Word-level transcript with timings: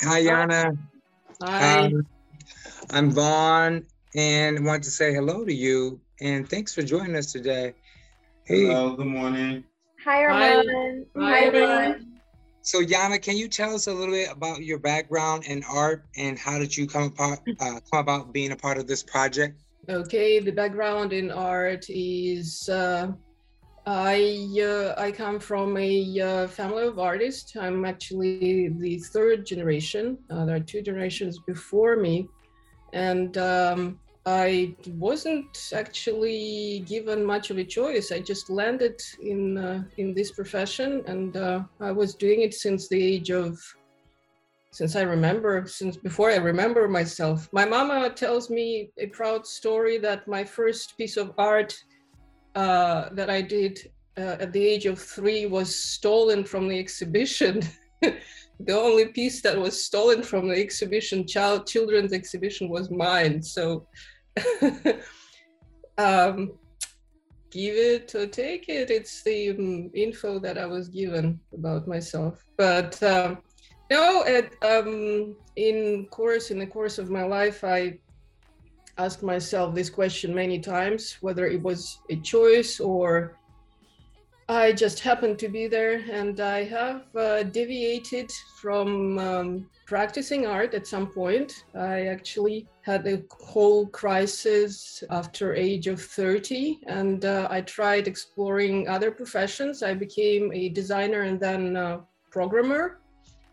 Hi, 0.00 0.20
Yana. 0.22 0.76
Hi. 1.42 1.86
Um, 1.86 2.06
I'm 2.90 3.10
Vaughn 3.10 3.84
and 4.14 4.64
want 4.64 4.84
to 4.84 4.90
say 4.90 5.14
hello 5.14 5.44
to 5.44 5.52
you 5.54 6.00
and 6.20 6.48
thanks 6.48 6.74
for 6.74 6.82
joining 6.82 7.16
us 7.16 7.32
today. 7.32 7.74
Hey, 8.44 8.66
Hello, 8.66 8.94
good 8.94 9.06
morning. 9.06 9.64
Hi, 10.04 10.24
Armand. 10.24 11.06
Hi, 11.16 11.22
Hi, 11.30 11.38
everyone. 11.46 11.70
everyone. 11.70 12.20
so 12.62 12.80
Yana, 12.82 13.20
can 13.20 13.36
you 13.36 13.48
tell 13.48 13.74
us 13.74 13.86
a 13.86 13.92
little 13.92 14.14
bit 14.14 14.30
about 14.30 14.62
your 14.62 14.78
background 14.78 15.44
in 15.44 15.64
art 15.64 16.04
and 16.16 16.38
how 16.38 16.58
did 16.58 16.76
you 16.76 16.86
come 16.86 17.04
about, 17.04 17.38
uh, 17.60 17.80
come 17.90 18.00
about 18.00 18.32
being 18.32 18.52
a 18.52 18.56
part 18.56 18.78
of 18.78 18.86
this 18.86 19.02
project? 19.02 19.60
Okay, 19.88 20.40
the 20.40 20.52
background 20.52 21.12
in 21.12 21.30
art 21.30 21.86
is 21.88 22.68
uh, 22.68 23.12
I 23.86 24.48
uh, 24.60 25.00
I 25.00 25.12
come 25.12 25.38
from 25.38 25.76
a 25.76 26.20
uh, 26.20 26.48
family 26.48 26.88
of 26.88 26.98
artists. 26.98 27.54
I'm 27.56 27.84
actually 27.84 28.68
the 28.80 28.98
third 28.98 29.46
generation. 29.46 30.18
Uh, 30.28 30.44
there 30.44 30.56
are 30.56 30.60
two 30.60 30.82
generations 30.82 31.38
before 31.46 31.94
me, 31.94 32.28
and 32.92 33.38
um, 33.38 34.00
I 34.26 34.74
wasn't 34.88 35.70
actually 35.72 36.84
given 36.88 37.24
much 37.24 37.50
of 37.50 37.58
a 37.58 37.64
choice. 37.64 38.10
I 38.10 38.18
just 38.18 38.50
landed 38.50 39.00
in 39.22 39.56
uh, 39.56 39.84
in 39.98 40.14
this 40.14 40.32
profession, 40.32 41.04
and 41.06 41.36
uh, 41.36 41.62
I 41.80 41.92
was 41.92 42.16
doing 42.16 42.40
it 42.40 42.54
since 42.54 42.88
the 42.88 43.00
age 43.00 43.30
of 43.30 43.56
since 44.72 44.96
I 44.96 45.02
remember, 45.02 45.64
since 45.68 45.96
before 45.96 46.32
I 46.32 46.36
remember 46.36 46.88
myself. 46.88 47.48
My 47.52 47.64
mama 47.64 48.10
tells 48.10 48.50
me 48.50 48.90
a 48.98 49.06
proud 49.06 49.46
story 49.46 49.96
that 49.98 50.26
my 50.26 50.42
first 50.42 50.98
piece 50.98 51.16
of 51.16 51.32
art 51.38 51.72
uh, 52.56 53.10
that 53.12 53.28
I 53.28 53.42
did 53.42 53.92
uh, 54.16 54.36
at 54.40 54.52
the 54.52 54.66
age 54.66 54.86
of 54.86 54.98
three 54.98 55.44
was 55.44 55.74
stolen 55.74 56.42
from 56.42 56.68
the 56.68 56.78
exhibition. 56.78 57.62
the 58.00 58.72
only 58.72 59.08
piece 59.08 59.42
that 59.42 59.56
was 59.58 59.84
stolen 59.84 60.22
from 60.22 60.48
the 60.48 60.58
exhibition, 60.58 61.26
child 61.26 61.66
children's 61.66 62.14
exhibition, 62.14 62.70
was 62.70 62.90
mine. 62.90 63.42
So, 63.42 63.86
um, 65.98 66.52
give 67.50 67.76
it 67.76 68.14
or 68.14 68.26
take 68.26 68.70
it. 68.70 68.90
It's 68.90 69.22
the 69.22 69.50
um, 69.50 69.90
info 69.94 70.38
that 70.38 70.56
I 70.56 70.64
was 70.64 70.88
given 70.88 71.38
about 71.52 71.86
myself. 71.86 72.42
But 72.56 73.02
um, 73.02 73.38
no, 73.90 74.22
it, 74.22 74.54
um, 74.64 75.36
in 75.56 76.06
course, 76.10 76.50
in 76.50 76.58
the 76.58 76.66
course 76.66 76.98
of 76.98 77.10
my 77.10 77.24
life, 77.24 77.64
I 77.64 77.98
asked 78.98 79.22
myself 79.22 79.74
this 79.74 79.90
question 79.90 80.34
many 80.34 80.58
times, 80.58 81.16
whether 81.20 81.46
it 81.46 81.62
was 81.62 81.98
a 82.10 82.16
choice 82.16 82.80
or 82.80 83.36
I 84.48 84.72
just 84.72 85.00
happened 85.00 85.40
to 85.40 85.48
be 85.48 85.66
there. 85.66 86.04
And 86.10 86.38
I 86.38 86.62
have 86.64 87.02
uh, 87.16 87.42
deviated 87.42 88.30
from 88.60 89.18
um, 89.18 89.70
practicing 89.86 90.46
art 90.46 90.72
at 90.74 90.86
some 90.86 91.08
point. 91.08 91.64
I 91.74 92.06
actually 92.06 92.68
had 92.82 93.06
a 93.08 93.22
whole 93.40 93.86
crisis 93.88 95.02
after 95.10 95.54
age 95.54 95.88
of 95.88 96.00
30 96.00 96.80
and 96.86 97.24
uh, 97.24 97.48
I 97.50 97.60
tried 97.62 98.06
exploring 98.06 98.88
other 98.88 99.10
professions. 99.10 99.82
I 99.82 99.94
became 99.94 100.52
a 100.52 100.68
designer 100.68 101.22
and 101.22 101.40
then 101.40 101.76
uh, 101.76 102.00
programmer. 102.30 103.00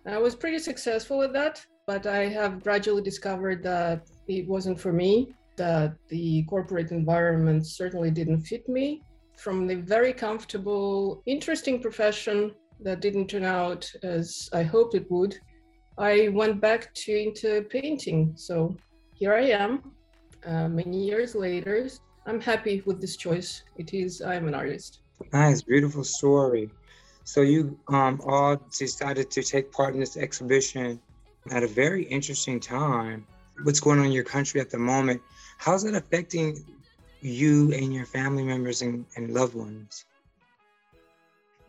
I 0.05 0.19
was 0.19 0.35
pretty 0.35 0.59
successful 0.59 1.23
at 1.23 1.33
that, 1.33 1.65
but 1.87 2.05
I 2.05 2.27
have 2.27 2.61
gradually 2.61 3.01
discovered 3.01 3.63
that 3.63 4.07
it 4.27 4.47
wasn't 4.47 4.79
for 4.79 4.93
me, 4.93 5.33
that 5.55 5.95
the 6.09 6.43
corporate 6.43 6.91
environment 6.91 7.67
certainly 7.67 8.11
didn't 8.11 8.41
fit 8.41 8.67
me. 8.67 9.03
From 9.37 9.67
the 9.67 9.75
very 9.75 10.13
comfortable, 10.13 11.21
interesting 11.25 11.81
profession 11.81 12.53
that 12.81 13.01
didn't 13.01 13.27
turn 13.27 13.43
out 13.43 13.91
as 14.03 14.49
I 14.53 14.63
hoped 14.63 14.95
it 14.95 15.09
would, 15.11 15.37
I 15.97 16.29
went 16.29 16.59
back 16.59 16.93
to 16.93 17.11
into 17.15 17.63
painting. 17.69 18.33
So 18.35 18.75
here 19.13 19.33
I 19.33 19.49
am, 19.49 19.91
uh, 20.45 20.67
many 20.67 21.03
years 21.03 21.35
later. 21.35 21.87
I'm 22.25 22.39
happy 22.39 22.81
with 22.85 23.01
this 23.01 23.17
choice. 23.17 23.63
It 23.77 23.93
is, 23.93 24.21
I'm 24.21 24.47
an 24.47 24.55
artist. 24.55 24.99
Nice, 25.31 25.61
beautiful 25.61 26.03
story. 26.03 26.69
So 27.25 27.41
you 27.41 27.77
um, 27.87 28.21
all 28.25 28.57
decided 28.77 29.29
to 29.31 29.43
take 29.43 29.71
part 29.71 29.93
in 29.93 29.99
this 29.99 30.17
exhibition 30.17 30.99
at 31.51 31.63
a 31.63 31.67
very 31.67 32.03
interesting 32.03 32.59
time. 32.59 33.25
What's 33.63 33.79
going 33.79 33.99
on 33.99 34.05
in 34.05 34.11
your 34.11 34.23
country 34.23 34.61
at 34.61 34.69
the 34.69 34.77
moment? 34.77 35.21
How's 35.57 35.83
that 35.83 35.95
affecting 35.95 36.63
you 37.21 37.73
and 37.73 37.93
your 37.93 38.05
family 38.05 38.43
members 38.43 38.81
and, 38.81 39.05
and 39.15 39.33
loved 39.33 39.55
ones? 39.55 40.05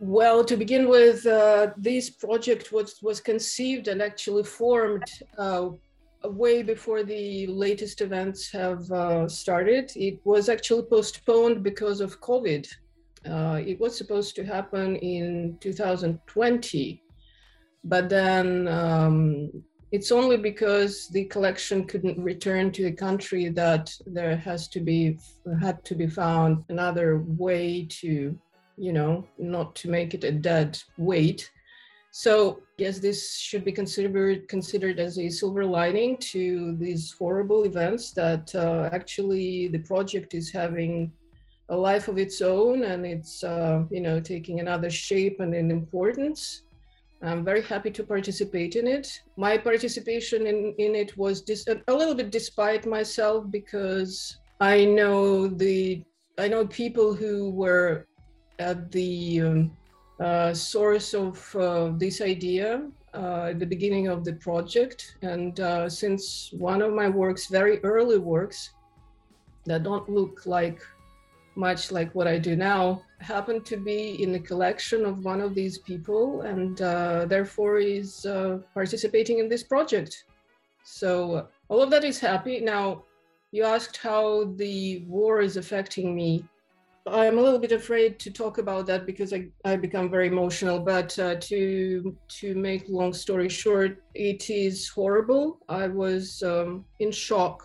Well, 0.00 0.44
to 0.44 0.56
begin 0.56 0.88
with, 0.88 1.24
uh, 1.24 1.68
this 1.76 2.10
project 2.10 2.72
was, 2.72 3.00
was 3.00 3.20
conceived 3.20 3.88
and 3.88 4.02
actually 4.02 4.42
formed 4.42 5.06
uh, 5.38 5.68
way 6.24 6.62
before 6.62 7.04
the 7.04 7.46
latest 7.46 8.00
events 8.00 8.50
have 8.50 8.90
uh, 8.90 9.28
started. 9.28 9.92
It 9.94 10.20
was 10.24 10.48
actually 10.48 10.86
postponed 10.90 11.62
because 11.62 12.00
of 12.00 12.20
COVID. 12.20 12.66
Uh, 13.28 13.60
it 13.64 13.78
was 13.80 13.96
supposed 13.96 14.34
to 14.36 14.44
happen 14.44 14.96
in 14.96 15.56
2020, 15.60 17.02
but 17.84 18.08
then 18.08 18.68
um, 18.68 19.50
it's 19.94 20.10
only 20.10 20.36
because 20.36 21.08
the 21.08 21.24
collection 21.34 21.84
couldn't 21.90 22.18
return 22.32 22.72
to 22.72 22.82
the 22.84 22.96
country 23.06 23.48
that 23.48 23.84
there 24.06 24.36
has 24.36 24.68
to 24.74 24.80
be 24.80 25.18
had 25.60 25.84
to 25.84 25.94
be 25.94 26.08
found 26.22 26.64
another 26.68 27.08
way 27.44 27.86
to 28.00 28.36
you 28.76 28.92
know, 28.92 29.26
not 29.38 29.74
to 29.76 29.88
make 29.88 30.14
it 30.14 30.24
a 30.24 30.32
dead 30.32 30.80
weight. 30.98 31.50
So 32.10 32.60
yes, 32.78 32.98
this 32.98 33.36
should 33.36 33.64
be 33.64 33.72
considered 33.72 34.48
considered 34.48 35.00
as 35.00 35.18
a 35.18 35.28
silver 35.28 35.64
lining 35.64 36.16
to 36.32 36.76
these 36.76 37.12
horrible 37.12 37.64
events 37.64 38.12
that 38.12 38.54
uh, 38.54 38.88
actually 38.92 39.68
the 39.68 39.80
project 39.80 40.34
is 40.34 40.50
having 40.50 41.12
a 41.70 41.76
life 41.76 42.08
of 42.08 42.18
its 42.18 42.40
own 42.42 42.84
and 42.84 43.06
it's 43.06 43.42
uh, 43.42 43.84
you 43.90 44.00
know 44.00 44.20
taking 44.20 44.60
another 44.60 44.90
shape 44.90 45.40
and 45.40 45.54
an 45.54 45.70
importance. 45.70 46.62
I'm 47.22 47.44
very 47.44 47.62
happy 47.62 47.90
to 47.90 48.04
participate 48.04 48.76
in 48.76 48.86
it. 48.86 49.08
My 49.36 49.56
participation 49.56 50.46
in, 50.46 50.74
in 50.78 50.94
it 50.94 51.16
was 51.16 51.40
dis- 51.42 51.66
a 51.66 51.94
little 51.94 52.14
bit 52.14 52.30
despite 52.30 52.86
myself 52.86 53.50
because 53.50 54.38
I 54.60 54.84
know 54.84 55.48
the 55.48 56.04
I 56.36 56.48
know 56.48 56.66
people 56.66 57.14
who 57.14 57.50
were 57.50 58.06
at 58.58 58.90
the 58.90 59.40
um, 59.40 59.76
uh, 60.20 60.52
source 60.52 61.14
of 61.14 61.56
uh, 61.56 61.92
this 61.96 62.20
idea 62.20 62.90
uh, 63.14 63.50
at 63.50 63.58
the 63.58 63.66
beginning 63.66 64.08
of 64.08 64.24
the 64.24 64.34
project. 64.34 65.16
And 65.22 65.58
uh, 65.60 65.88
since 65.88 66.50
one 66.52 66.82
of 66.82 66.92
my 66.92 67.08
works, 67.08 67.46
very 67.46 67.82
early 67.84 68.18
works, 68.18 68.70
that 69.66 69.82
don't 69.82 70.08
look 70.08 70.44
like 70.46 70.80
much 71.56 71.92
like 71.92 72.14
what 72.14 72.26
I 72.26 72.38
do 72.38 72.56
now, 72.56 73.02
happened 73.24 73.64
to 73.66 73.76
be 73.76 74.22
in 74.22 74.32
the 74.32 74.38
collection 74.38 75.04
of 75.04 75.24
one 75.24 75.40
of 75.40 75.54
these 75.54 75.78
people 75.78 76.42
and 76.42 76.80
uh, 76.82 77.24
therefore 77.26 77.78
is 77.78 78.26
uh, 78.26 78.58
participating 78.74 79.38
in 79.38 79.48
this 79.48 79.64
project. 79.64 80.24
So 80.84 81.48
all 81.68 81.82
of 81.82 81.90
that 81.90 82.04
is 82.04 82.20
happy. 82.20 82.60
Now, 82.60 83.04
you 83.50 83.64
asked 83.64 83.96
how 83.96 84.52
the 84.56 85.04
war 85.06 85.40
is 85.40 85.56
affecting 85.56 86.14
me. 86.14 86.44
I'm 87.06 87.38
a 87.38 87.40
little 87.40 87.58
bit 87.58 87.72
afraid 87.72 88.18
to 88.20 88.30
talk 88.30 88.58
about 88.58 88.86
that 88.86 89.06
because 89.06 89.32
I, 89.32 89.48
I 89.64 89.76
become 89.76 90.10
very 90.10 90.28
emotional. 90.28 90.78
But 90.80 91.18
uh, 91.18 91.36
to 91.36 92.16
to 92.40 92.54
make 92.54 92.88
long 92.88 93.12
story 93.12 93.48
short, 93.48 94.02
it 94.14 94.48
is 94.48 94.88
horrible. 94.88 95.58
I 95.68 95.86
was 95.86 96.42
um, 96.42 96.84
in 97.00 97.12
shock 97.12 97.62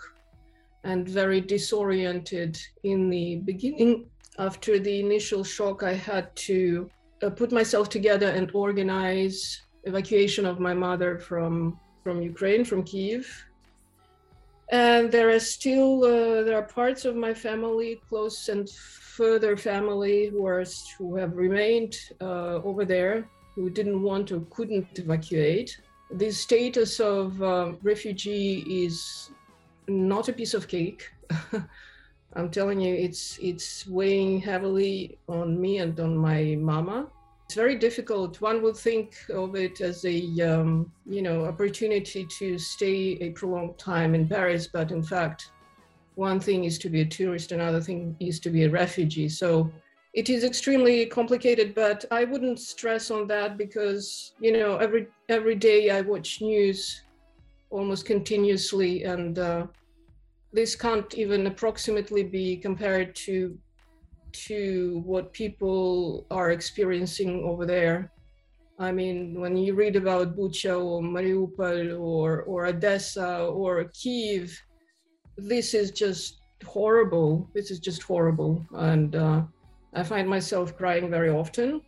and 0.83 1.07
very 1.07 1.41
disoriented 1.41 2.59
in 2.83 3.09
the 3.09 3.37
beginning. 3.37 4.09
After 4.39 4.79
the 4.79 5.01
initial 5.01 5.43
shock, 5.43 5.83
I 5.83 5.93
had 5.93 6.33
to 6.47 6.89
uh, 7.21 7.29
put 7.29 7.51
myself 7.51 7.89
together 7.89 8.29
and 8.29 8.49
organize 8.53 9.61
evacuation 9.83 10.45
of 10.45 10.61
my 10.61 10.73
mother 10.73 11.19
from 11.19 11.77
from 12.03 12.21
Ukraine, 12.21 12.63
from 12.63 12.83
Kiev, 12.83 13.25
and 14.71 15.11
there 15.11 15.29
are 15.29 15.39
still 15.39 16.05
uh, 16.05 16.43
there 16.43 16.57
are 16.57 16.67
parts 16.81 17.03
of 17.03 17.17
my 17.17 17.33
family 17.33 18.01
close 18.07 18.47
and 18.47 18.69
further 18.69 19.57
family 19.57 20.27
who 20.27 20.45
are 20.47 20.63
who 20.97 21.17
have 21.17 21.35
remained 21.35 21.95
uh, 22.21 22.55
over 22.69 22.85
there 22.85 23.27
who 23.55 23.69
didn't 23.69 24.01
want 24.01 24.31
or 24.31 24.39
couldn't 24.51 24.99
evacuate. 24.99 25.69
The 26.11 26.31
status 26.31 27.01
of 27.01 27.43
uh, 27.43 27.73
refugee 27.83 28.85
is 28.85 29.31
not 29.89 30.29
a 30.29 30.33
piece 30.33 30.53
of 30.53 30.67
cake 30.67 31.11
i'm 32.35 32.49
telling 32.49 32.79
you 32.79 32.93
it's 32.93 33.37
it's 33.41 33.87
weighing 33.87 34.39
heavily 34.39 35.17
on 35.27 35.59
me 35.59 35.79
and 35.79 35.99
on 35.99 36.15
my 36.17 36.55
mama 36.59 37.07
it's 37.49 37.55
very 37.55 37.77
difficult. 37.77 38.39
One 38.41 38.61
would 38.61 38.77
think 38.77 39.15
of 39.31 39.55
it 39.55 39.81
as 39.81 40.05
a 40.05 40.19
um, 40.41 40.91
you 41.07 41.23
know 41.23 41.45
opportunity 41.45 42.23
to 42.37 42.59
stay 42.59 43.17
a 43.21 43.31
prolonged 43.31 43.79
time 43.79 44.13
in 44.13 44.27
Paris, 44.27 44.67
but 44.67 44.91
in 44.91 45.01
fact, 45.01 45.49
one 46.13 46.39
thing 46.39 46.65
is 46.65 46.77
to 46.77 46.89
be 46.91 47.01
a 47.01 47.05
tourist, 47.05 47.51
another 47.51 47.81
thing 47.81 48.15
is 48.19 48.39
to 48.41 48.51
be 48.51 48.65
a 48.65 48.69
refugee. 48.69 49.29
So 49.29 49.71
it 50.13 50.29
is 50.29 50.43
extremely 50.43 51.07
complicated, 51.07 51.73
but 51.73 52.05
I 52.11 52.23
wouldn't 52.23 52.59
stress 52.59 53.09
on 53.09 53.25
that 53.29 53.57
because 53.57 54.33
you 54.39 54.51
know 54.51 54.77
every 54.77 55.07
every 55.27 55.55
day 55.55 55.89
I 55.89 56.01
watch 56.01 56.41
news 56.41 57.01
almost 57.71 58.05
continuously, 58.05 59.05
and 59.05 59.39
uh, 59.39 59.65
this 60.51 60.75
can't 60.75 61.13
even 61.15 61.47
approximately 61.47 62.23
be 62.23 62.57
compared 62.57 63.15
to 63.15 63.57
to 64.31 65.01
what 65.05 65.33
people 65.33 66.27
are 66.29 66.51
experiencing 66.51 67.43
over 67.43 67.65
there. 67.65 68.11
I 68.77 68.91
mean, 68.91 69.39
when 69.39 69.57
you 69.57 69.73
read 69.73 69.95
about 69.95 70.37
Bucha 70.37 70.79
or 70.79 71.01
Mariupol 71.01 71.99
or 71.99 72.43
or 72.43 72.67
Odessa 72.67 73.45
or 73.45 73.83
Kiev, 73.93 74.57
this 75.37 75.73
is 75.73 75.91
just 75.91 76.39
horrible. 76.65 77.49
This 77.53 77.71
is 77.71 77.79
just 77.79 78.03
horrible, 78.03 78.65
and 78.73 79.15
uh, 79.15 79.43
I 79.93 80.03
find 80.03 80.29
myself 80.29 80.77
crying 80.77 81.09
very 81.09 81.29
often. 81.29 81.81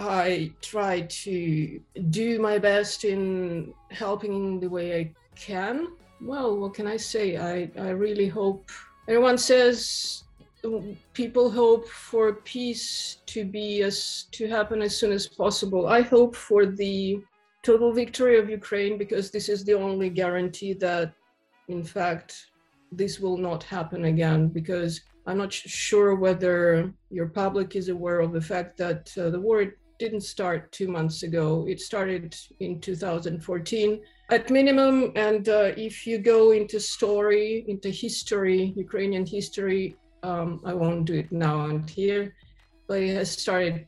I 0.00 0.52
try 0.62 1.02
to 1.24 1.80
do 2.10 2.38
my 2.38 2.58
best 2.58 3.04
in 3.04 3.74
helping 3.90 4.32
in 4.32 4.60
the 4.60 4.68
way 4.68 5.00
I 5.00 5.14
can. 5.34 5.88
Well, 6.20 6.58
what 6.58 6.74
can 6.74 6.86
I 6.86 6.96
say? 6.96 7.36
I, 7.36 7.70
I 7.80 7.90
really 7.90 8.28
hope 8.28 8.70
everyone 9.06 9.38
says 9.38 10.24
people 11.12 11.50
hope 11.50 11.88
for 11.88 12.34
peace 12.34 13.18
to 13.26 13.44
be 13.44 13.82
as 13.82 14.26
to 14.32 14.48
happen 14.48 14.82
as 14.82 14.96
soon 14.96 15.12
as 15.12 15.26
possible. 15.26 15.86
I 15.86 16.00
hope 16.00 16.34
for 16.34 16.66
the 16.66 17.22
total 17.62 17.92
victory 17.92 18.38
of 18.38 18.50
Ukraine 18.50 18.98
because 18.98 19.30
this 19.30 19.48
is 19.48 19.64
the 19.64 19.74
only 19.74 20.10
guarantee 20.10 20.72
that 20.74 21.12
in 21.68 21.84
fact 21.84 22.46
this 22.90 23.20
will 23.20 23.36
not 23.36 23.62
happen 23.62 24.06
again 24.06 24.48
because 24.48 25.02
I'm 25.26 25.38
not 25.38 25.52
sure 25.52 26.14
whether 26.14 26.92
your 27.10 27.28
public 27.28 27.76
is 27.76 27.90
aware 27.90 28.20
of 28.20 28.32
the 28.32 28.40
fact 28.40 28.76
that 28.78 29.12
uh, 29.18 29.30
the 29.30 29.40
war 29.40 29.74
didn't 29.98 30.22
start 30.22 30.72
two 30.72 30.88
months 30.88 31.22
ago. 31.22 31.66
It 31.68 31.80
started 31.80 32.34
in 32.60 32.80
2014 32.80 34.00
at 34.30 34.50
minimum. 34.50 35.12
And 35.16 35.48
uh, 35.48 35.72
if 35.76 36.06
you 36.06 36.18
go 36.18 36.52
into 36.52 36.80
story, 36.80 37.64
into 37.68 37.90
history, 37.90 38.72
Ukrainian 38.76 39.26
history, 39.26 39.96
um, 40.22 40.60
I 40.64 40.74
won't 40.74 41.04
do 41.04 41.14
it 41.14 41.30
now 41.30 41.66
and 41.66 41.88
here, 41.88 42.34
but 42.86 43.00
it 43.00 43.14
has 43.14 43.30
started 43.30 43.86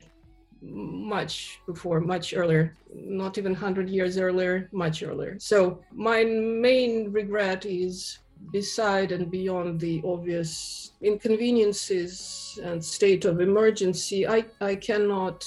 much 0.62 1.60
before, 1.66 2.00
much 2.00 2.34
earlier, 2.34 2.76
not 2.94 3.38
even 3.38 3.52
100 3.52 3.88
years 3.88 4.18
earlier, 4.18 4.68
much 4.72 5.02
earlier. 5.02 5.36
So 5.38 5.82
my 5.92 6.22
main 6.24 7.10
regret 7.12 7.64
is 7.64 8.18
beside 8.52 9.12
and 9.12 9.30
beyond 9.30 9.80
the 9.80 10.02
obvious 10.04 10.92
inconveniences 11.02 12.58
and 12.62 12.84
state 12.84 13.24
of 13.24 13.40
emergency, 13.40 14.26
I, 14.26 14.44
I 14.60 14.74
cannot 14.76 15.46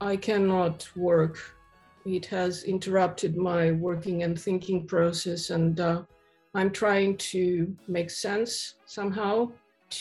I 0.00 0.16
cannot 0.16 0.88
work. 0.96 1.53
It 2.04 2.26
has 2.26 2.64
interrupted 2.64 3.36
my 3.36 3.72
working 3.72 4.22
and 4.24 4.38
thinking 4.38 4.86
process, 4.86 5.50
and 5.50 5.80
uh, 5.80 6.02
I'm 6.54 6.70
trying 6.70 7.16
to 7.32 7.74
make 7.88 8.10
sense 8.10 8.74
somehow 8.84 9.50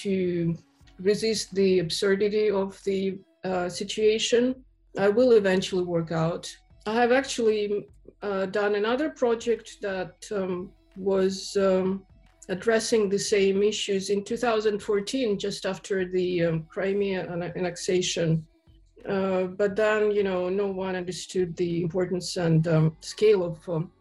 to 0.04 0.56
resist 1.00 1.54
the 1.56 1.80
absurdity 1.80 2.50
of 2.50 2.82
the 2.84 3.18
uh, 3.44 3.70
situation. 3.70 4.64
I 4.98 5.10
will 5.10 5.32
eventually 5.32 5.84
work 5.84 6.12
out. 6.12 6.54
I 6.86 6.94
have 6.94 7.12
actually 7.12 7.88
uh, 8.22 8.46
done 8.48 8.76
another 8.76 9.10
project 9.10 9.78
that 9.82 10.16
um, 10.32 10.72
was 10.98 11.58
um, 11.58 12.06
addressing 12.50 13.10
the 13.10 13.20
same 13.20 13.64
issues 13.64 14.10
in 14.10 14.24
2014, 14.24 15.40
just 15.40 15.66
after 15.66 16.06
the 16.06 16.46
um, 16.46 16.64
Crimea 16.64 17.30
annexation. 17.56 18.46
Uh, 19.08 19.44
but 19.44 19.76
then, 19.76 20.12
you 20.12 20.24
know, 20.24 20.50
no 20.50 20.68
one 20.68 20.96
understood 20.96 21.56
the 21.58 21.82
importance 21.82 22.38
and 22.38 22.68
um, 22.68 22.96
scale 23.02 23.44
of 23.44 23.70
um, 23.70 23.92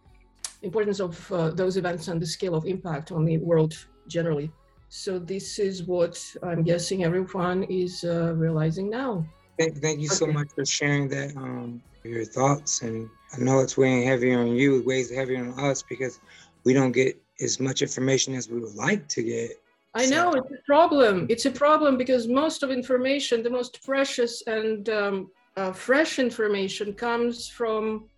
importance 0.62 1.00
of 1.00 1.32
uh, 1.32 1.50
those 1.50 1.76
events 1.76 2.08
and 2.08 2.22
the 2.22 2.26
scale 2.26 2.54
of 2.54 2.64
impact 2.66 3.10
on 3.10 3.24
the 3.24 3.38
world 3.38 3.74
generally. 4.06 4.50
So 4.88 5.18
this 5.18 5.58
is 5.58 5.84
what 5.84 6.22
I'm 6.42 6.62
guessing 6.62 7.02
everyone 7.02 7.64
is 7.64 8.04
uh, 8.04 8.34
realizing 8.34 8.90
now. 8.90 9.26
Thank, 9.58 9.78
thank 9.78 10.00
you 10.00 10.06
okay. 10.08 10.14
so 10.14 10.26
much 10.26 10.48
for 10.54 10.64
sharing 10.64 11.08
that, 11.08 11.36
um, 11.36 11.82
your 12.04 12.24
thoughts. 12.24 12.82
And 12.82 13.08
I 13.34 13.38
know 13.38 13.60
it's 13.60 13.76
weighing 13.76 14.06
heavier 14.06 14.40
on 14.40 14.48
you, 14.48 14.78
it 14.78 14.86
weighs 14.86 15.10
heavier 15.10 15.38
on 15.38 15.58
us 15.58 15.82
because 15.82 16.20
we 16.64 16.74
don't 16.74 16.92
get 16.92 17.20
as 17.40 17.58
much 17.58 17.82
information 17.82 18.34
as 18.34 18.48
we 18.48 18.60
would 18.60 18.74
like 18.74 19.08
to 19.08 19.22
get. 19.22 19.52
I 19.94 20.06
know 20.06 20.32
it's 20.32 20.50
a 20.50 20.62
problem. 20.64 21.26
It's 21.28 21.44
a 21.44 21.50
problem 21.50 21.98
because 21.98 22.26
most 22.26 22.62
of 22.62 22.70
information, 22.70 23.42
the 23.42 23.50
most 23.50 23.82
precious 23.84 24.42
and 24.46 24.88
um, 24.88 25.30
uh, 25.56 25.72
fresh 25.72 26.18
information, 26.18 26.94
comes 26.94 27.48
from 27.48 28.08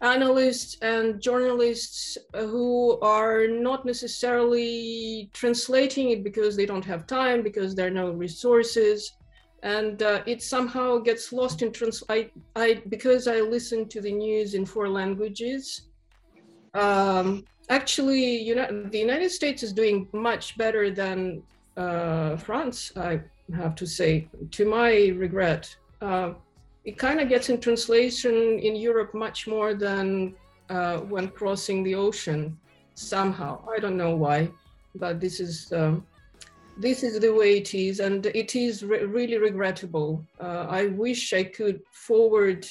analysts 0.00 0.78
and 0.80 1.20
journalists 1.20 2.18
who 2.34 2.98
are 3.00 3.46
not 3.46 3.84
necessarily 3.84 5.30
translating 5.32 6.10
it 6.10 6.24
because 6.24 6.56
they 6.56 6.66
don't 6.66 6.84
have 6.84 7.06
time, 7.06 7.42
because 7.42 7.74
there 7.74 7.88
are 7.88 7.98
no 8.04 8.10
resources, 8.10 9.12
and 9.62 10.02
uh, 10.02 10.22
it 10.26 10.42
somehow 10.42 10.98
gets 10.98 11.32
lost 11.32 11.60
in 11.60 11.72
trans. 11.72 12.02
I, 12.08 12.30
I 12.54 12.82
because 12.88 13.26
I 13.28 13.40
listen 13.40 13.88
to 13.88 14.00
the 14.00 14.12
news 14.12 14.54
in 14.54 14.64
four 14.64 14.88
languages. 14.88 15.88
Um, 16.74 17.44
actually, 17.68 18.42
you 18.42 18.54
know, 18.54 18.88
the 18.90 18.98
United 18.98 19.30
States 19.30 19.62
is 19.62 19.72
doing 19.72 20.08
much 20.12 20.56
better 20.56 20.90
than 20.90 21.42
uh, 21.76 22.36
France. 22.36 22.92
I 22.96 23.20
have 23.54 23.74
to 23.76 23.86
say, 23.86 24.28
to 24.52 24.64
my 24.64 25.08
regret. 25.16 25.74
Uh, 26.00 26.34
it 26.84 26.96
kind 26.96 27.20
of 27.20 27.28
gets 27.28 27.48
in 27.48 27.60
translation 27.60 28.58
in 28.60 28.76
Europe 28.76 29.12
much 29.12 29.48
more 29.48 29.74
than 29.74 30.34
uh, 30.70 30.98
when 30.98 31.28
crossing 31.28 31.82
the 31.82 31.94
ocean. 31.94 32.56
Somehow, 32.94 33.62
I 33.68 33.78
don't 33.78 33.96
know 33.96 34.16
why, 34.16 34.50
but 34.94 35.20
this 35.20 35.40
is 35.40 35.72
um, 35.72 36.06
this 36.78 37.02
is 37.02 37.18
the 37.20 37.32
way 37.32 37.58
it 37.58 37.74
is, 37.74 38.00
and 38.00 38.26
it 38.26 38.54
is 38.54 38.82
re- 38.82 39.04
really 39.04 39.38
regrettable. 39.38 40.24
Uh, 40.40 40.66
I 40.68 40.86
wish 40.86 41.32
I 41.32 41.44
could 41.44 41.80
forward 41.90 42.66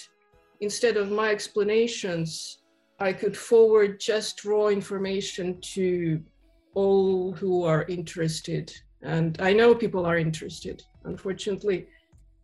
instead 0.62 0.95
of 0.98 1.12
my 1.12 1.30
explanations 1.30 2.59
I 3.00 3.12
could 3.12 3.36
forward 3.36 4.00
just 4.00 4.45
raw 4.45 4.68
information 4.68 5.59
to 5.74 6.21
all 6.74 7.33
who 7.33 7.63
are 7.63 7.83
interested. 7.83 8.74
And 9.01 9.39
I 9.42 9.53
know 9.53 9.75
people 9.75 10.06
are 10.06 10.18
interested. 10.18 10.84
Unfortunately, 11.03 11.88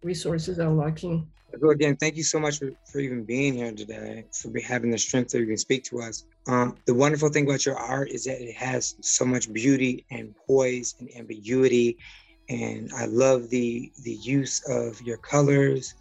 resources 0.04 0.60
are 0.60 0.70
lacking. 0.72 1.28
Well, 1.60 1.72
again, 1.72 1.98
thank 1.98 2.16
you 2.16 2.24
so 2.24 2.40
much 2.40 2.60
for, 2.60 2.72
for 2.86 3.00
even 3.00 3.24
being 3.24 3.56
here 3.56 3.72
today, 3.72 4.26
for 4.32 4.52
having 4.60 4.92
the 4.92 4.98
strength 4.98 5.32
that 5.32 5.40
you 5.40 5.48
can 5.48 5.58
speak 5.58 5.84
to 5.86 6.02
us. 6.02 6.26
Um, 6.48 6.78
the 6.86 6.94
wonderful 6.94 7.30
thing 7.30 7.46
about 7.46 7.66
your 7.66 7.78
art 7.78 8.10
is 8.10 8.24
that 8.26 8.42
it 8.42 8.56
has 8.56 8.96
so 9.02 9.26
much 9.26 9.52
beauty 9.52 10.06
and 10.12 10.34
poise 10.48 10.96
and 11.00 11.10
ambiguity. 11.16 11.98
And 12.50 12.92
I 12.96 13.06
love 13.06 13.50
the 13.50 13.92
the 14.04 14.14
use 14.14 14.62
of 14.68 15.02
your 15.02 15.18
colors, 15.18 15.96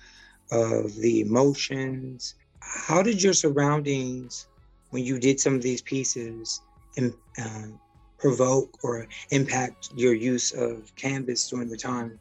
of 0.50 0.94
the 0.96 1.20
emotions, 1.20 2.34
how 2.60 3.02
did 3.02 3.22
your 3.22 3.32
surroundings, 3.32 4.48
when 4.90 5.04
you 5.04 5.18
did 5.18 5.40
some 5.40 5.54
of 5.54 5.62
these 5.62 5.82
pieces, 5.82 6.62
and 6.96 7.14
um, 7.42 7.80
provoke 8.18 8.78
or 8.82 9.06
impact 9.30 9.90
your 9.96 10.14
use 10.14 10.52
of 10.52 10.94
canvas 10.96 11.48
during 11.48 11.68
the 11.68 11.76
time? 11.76 12.18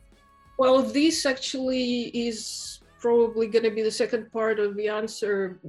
Well, 0.57 0.81
this 0.81 1.25
actually 1.25 2.03
is 2.07 2.79
probably 2.99 3.47
going 3.47 3.63
to 3.63 3.71
be 3.71 3.81
the 3.81 3.91
second 3.91 4.31
part 4.31 4.59
of 4.59 4.75
the 4.75 4.87
answer. 4.87 5.59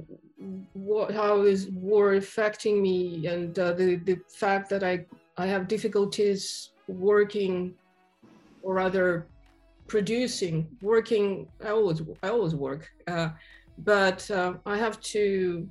What, 0.73 1.13
how 1.13 1.43
is 1.43 1.69
war 1.69 2.15
affecting 2.15 2.81
me, 2.81 3.27
and 3.27 3.57
uh, 3.57 3.73
the 3.73 3.95
the 3.97 4.19
fact 4.27 4.69
that 4.69 4.83
I 4.83 5.05
I 5.37 5.47
have 5.47 5.67
difficulties 5.67 6.71
working, 6.87 7.73
or 8.63 8.73
rather, 8.75 9.27
producing. 9.87 10.67
Working, 10.81 11.47
I 11.63 11.69
always 11.69 12.01
I 12.23 12.29
always 12.29 12.55
work. 12.55 12.91
Uh, 13.07 13.29
but 13.77 14.29
uh, 14.31 14.53
I 14.65 14.77
have 14.77 14.99
to. 15.01 15.69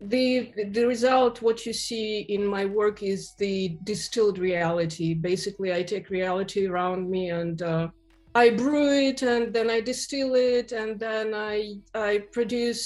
The 0.00 0.52
the 0.70 0.84
result, 0.84 1.42
what 1.42 1.64
you 1.64 1.72
see 1.72 2.20
in 2.28 2.44
my 2.44 2.64
work, 2.64 3.02
is 3.02 3.34
the 3.38 3.76
distilled 3.84 4.38
reality. 4.38 5.14
Basically, 5.14 5.72
I 5.72 5.82
take 5.84 6.10
reality 6.10 6.66
around 6.66 7.08
me 7.08 7.30
and 7.30 7.62
uh, 7.62 7.88
I 8.34 8.50
brew 8.50 8.90
it, 8.90 9.22
and 9.22 9.52
then 9.52 9.70
I 9.70 9.80
distill 9.80 10.34
it, 10.34 10.72
and 10.72 10.98
then 10.98 11.34
I 11.34 11.76
I 11.94 12.24
produce 12.32 12.84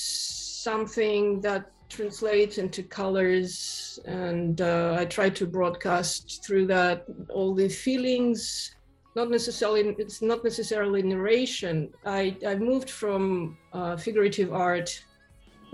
something 0.63 1.41
that 1.41 1.71
translates 1.89 2.59
into 2.59 2.83
colors, 2.83 3.99
and 4.05 4.61
uh, 4.61 4.97
I 4.99 5.07
try 5.07 5.31
to 5.31 5.47
broadcast 5.47 6.45
through 6.45 6.67
that 6.67 7.07
all 7.31 7.55
the 7.55 7.69
feelings 7.69 8.76
not 9.17 9.31
necessarily 9.31 9.81
it's 9.99 10.21
not 10.21 10.45
necessarily 10.45 11.03
narration. 11.03 11.77
I 12.05 12.37
I 12.47 12.55
moved 12.55 12.91
from 12.91 13.57
uh, 13.73 13.97
figurative 13.97 14.53
art. 14.53 14.91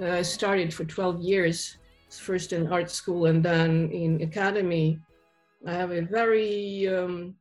Uh, 0.01 0.21
I 0.21 0.23
started 0.23 0.73
for 0.73 0.85
12 0.85 1.21
years, 1.21 1.77
first 2.09 2.53
in 2.53 2.73
art 2.73 2.91
school 2.91 3.27
and 3.27 3.45
then 3.45 3.91
in 3.91 4.23
academy. 4.23 5.01
I 5.67 5.73
have 5.73 5.91
a 5.91 6.03
very 6.03 6.89
um, 6.89 7.35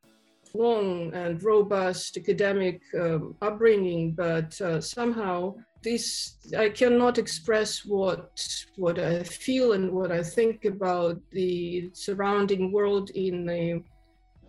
long 0.53 1.13
and 1.13 1.41
robust 1.43 2.17
academic 2.17 2.81
um, 2.99 3.35
upbringing, 3.41 4.11
but 4.13 4.59
uh, 4.59 4.81
somehow 4.81 5.55
this 5.83 6.37
I 6.57 6.69
cannot 6.69 7.19
express 7.19 7.85
what 7.85 8.31
what 8.75 8.97
I 8.97 9.23
feel 9.23 9.73
and 9.73 9.91
what 9.91 10.11
I 10.11 10.23
think 10.23 10.65
about 10.65 11.17
the 11.31 11.91
surrounding 11.93 12.71
world 12.71 13.11
in 13.11 13.49
a 13.49 13.83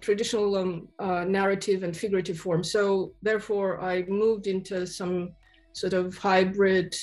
traditional 0.02 0.56
um, 0.56 0.88
uh, 0.98 1.24
narrative 1.24 1.82
and 1.84 1.96
figurative 1.96 2.38
form. 2.38 2.62
So 2.62 3.14
therefore, 3.22 3.80
I 3.80 4.02
moved 4.08 4.46
into 4.46 4.86
some 4.86 5.32
sort 5.72 5.94
of 5.94 6.18
hybrid 6.18 6.94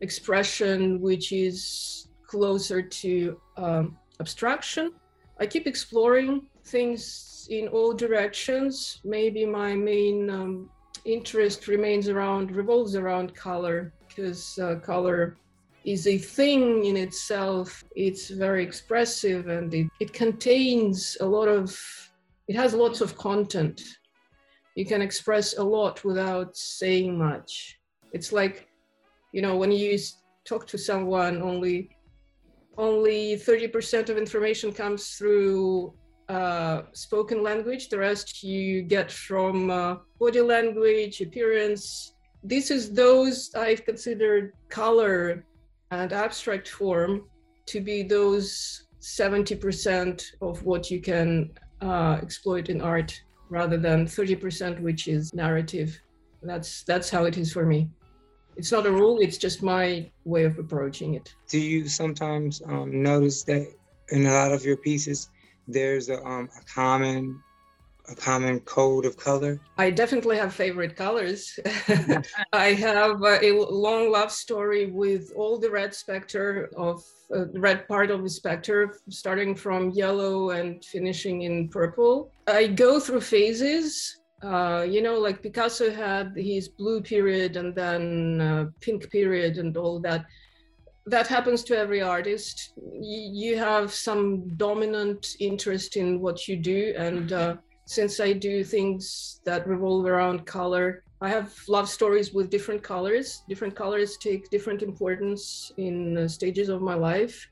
expression, 0.00 1.00
which 1.00 1.32
is 1.32 2.08
closer 2.26 2.82
to 2.82 3.40
um, 3.56 3.96
abstraction. 4.20 4.92
I 5.40 5.46
keep 5.46 5.66
exploring 5.66 6.48
things 6.64 7.46
in 7.50 7.68
all 7.68 7.92
directions. 7.94 9.00
Maybe 9.04 9.46
my 9.46 9.74
main 9.74 10.30
um, 10.30 10.70
interest 11.04 11.68
remains 11.68 12.08
around, 12.08 12.52
revolves 12.52 12.96
around 12.96 13.34
color, 13.34 13.92
because 14.08 14.58
uh, 14.58 14.76
color 14.76 15.36
is 15.84 16.06
a 16.06 16.18
thing 16.18 16.84
in 16.84 16.96
itself. 16.96 17.84
It's 17.96 18.28
very 18.28 18.62
expressive 18.62 19.48
and 19.48 19.72
it, 19.74 19.88
it 20.00 20.12
contains 20.12 21.16
a 21.20 21.26
lot 21.26 21.48
of, 21.48 21.76
it 22.52 22.56
has 22.56 22.74
lots 22.74 23.00
of 23.00 23.16
content. 23.16 23.80
You 24.74 24.84
can 24.84 25.00
express 25.00 25.56
a 25.56 25.64
lot 25.64 26.04
without 26.04 26.54
saying 26.54 27.16
much. 27.16 27.78
It's 28.12 28.30
like, 28.30 28.68
you 29.32 29.40
know, 29.40 29.56
when 29.56 29.72
you 29.72 29.98
talk 30.44 30.66
to 30.66 30.76
someone, 30.76 31.40
only 31.40 31.96
only 32.76 33.36
30% 33.36 34.10
of 34.10 34.18
information 34.18 34.70
comes 34.70 35.02
through 35.16 35.94
uh, 36.28 36.82
spoken 36.92 37.42
language. 37.42 37.88
The 37.88 37.98
rest 37.98 38.42
you 38.42 38.82
get 38.82 39.10
from 39.10 39.70
uh, 39.70 39.96
body 40.20 40.42
language, 40.42 41.22
appearance. 41.22 41.86
This 42.44 42.70
is 42.70 42.92
those 42.92 43.54
I've 43.54 43.86
considered 43.86 44.52
color 44.68 45.46
and 45.90 46.12
abstract 46.12 46.68
form 46.68 47.12
to 47.72 47.80
be 47.80 48.02
those 48.02 48.88
70% 49.00 50.22
of 50.42 50.62
what 50.64 50.90
you 50.90 51.00
can 51.00 51.50
uh, 51.82 52.18
exploit 52.22 52.68
in 52.68 52.80
art 52.80 53.20
rather 53.48 53.76
than 53.76 54.06
30% 54.06 54.80
which 54.80 55.08
is 55.08 55.34
narrative. 55.34 56.00
That's 56.42 56.82
that's 56.84 57.10
how 57.10 57.24
it 57.24 57.36
is 57.36 57.52
for 57.52 57.66
me. 57.66 57.90
It's 58.56 58.72
not 58.72 58.86
a 58.86 58.92
rule, 58.92 59.18
it's 59.20 59.38
just 59.38 59.62
my 59.62 60.10
way 60.24 60.44
of 60.44 60.58
approaching 60.58 61.14
it. 61.14 61.34
Do 61.48 61.58
you 61.58 61.88
sometimes 61.88 62.62
um, 62.66 63.02
notice 63.02 63.44
that 63.44 63.66
in 64.10 64.26
a 64.26 64.32
lot 64.32 64.52
of 64.52 64.64
your 64.64 64.76
pieces 64.76 65.30
there's 65.68 66.08
a, 66.08 66.22
um, 66.24 66.48
a 66.58 66.64
common 66.64 67.40
a 68.12 68.16
common 68.16 68.60
code 68.60 69.04
of 69.04 69.16
color? 69.16 69.60
I 69.78 69.90
definitely 69.90 70.36
have 70.36 70.54
favorite 70.54 70.96
colors. 70.96 71.58
I 72.52 72.72
have 72.72 73.22
a 73.22 73.52
long 73.52 74.10
love 74.10 74.30
story 74.30 74.86
with 74.86 75.32
all 75.36 75.58
the 75.58 75.70
red 75.70 75.94
specter 75.94 76.70
of 76.76 77.02
uh, 77.34 77.46
red 77.54 77.88
part 77.88 78.10
of 78.10 78.22
the 78.22 78.30
specter, 78.30 78.98
starting 79.08 79.54
from 79.54 79.90
yellow 79.90 80.50
and 80.50 80.84
finishing 80.84 81.42
in 81.42 81.68
purple. 81.68 82.32
I 82.46 82.66
go 82.66 83.00
through 83.00 83.22
phases. 83.22 84.18
Uh, 84.42 84.84
you 84.88 85.02
know, 85.02 85.18
like 85.18 85.40
Picasso 85.40 85.90
had 85.90 86.32
his 86.36 86.68
blue 86.68 87.00
period 87.00 87.56
and 87.56 87.74
then 87.74 88.40
uh, 88.40 88.66
pink 88.80 89.08
period 89.10 89.56
and 89.58 89.76
all 89.76 90.00
that 90.00 90.26
that 91.06 91.26
happens 91.26 91.64
to 91.64 91.76
every 91.76 92.00
artist. 92.00 92.74
You 93.00 93.58
have 93.58 93.92
some 93.92 94.56
dominant 94.56 95.36
interest 95.40 95.96
in 95.96 96.20
what 96.20 96.46
you 96.46 96.56
do. 96.56 96.94
And 96.96 97.32
uh, 97.32 97.56
since 97.84 98.20
I 98.20 98.32
do 98.32 98.64
things 98.64 99.40
that 99.44 99.66
revolve 99.66 100.06
around 100.06 100.46
color, 100.46 101.04
I 101.20 101.28
have 101.28 101.52
love 101.68 101.88
stories 101.88 102.32
with 102.32 102.50
different 102.50 102.82
colors. 102.82 103.42
Different 103.48 103.74
colors 103.76 104.16
take 104.16 104.50
different 104.50 104.82
importance 104.82 105.72
in 105.76 106.18
uh, 106.18 106.28
stages 106.28 106.68
of 106.68 106.82
my 106.82 106.94
life. 106.94 107.48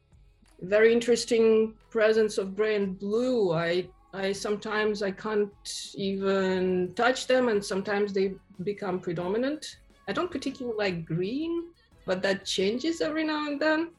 Very 0.61 0.93
interesting 0.93 1.75
presence 1.91 2.39
of 2.39 2.57
gray 2.57 2.77
and 2.77 2.99
blue. 2.99 3.53
I 3.53 3.89
I 4.13 4.33
sometimes 4.33 5.03
I 5.03 5.13
can't 5.13 5.53
even 5.95 6.93
touch 6.97 7.27
them, 7.29 7.49
and 7.49 7.65
sometimes 7.65 8.13
they 8.13 8.35
become 8.65 8.99
predominant. 8.99 9.79
I 10.09 10.13
don't 10.13 10.31
particularly 10.31 10.77
like 10.77 11.07
green 11.07 11.71
but 12.11 12.23
that 12.23 12.45
changes 12.45 13.01
every 13.01 13.25
now 13.25 13.47
and 13.47 13.61
then, 13.61 13.91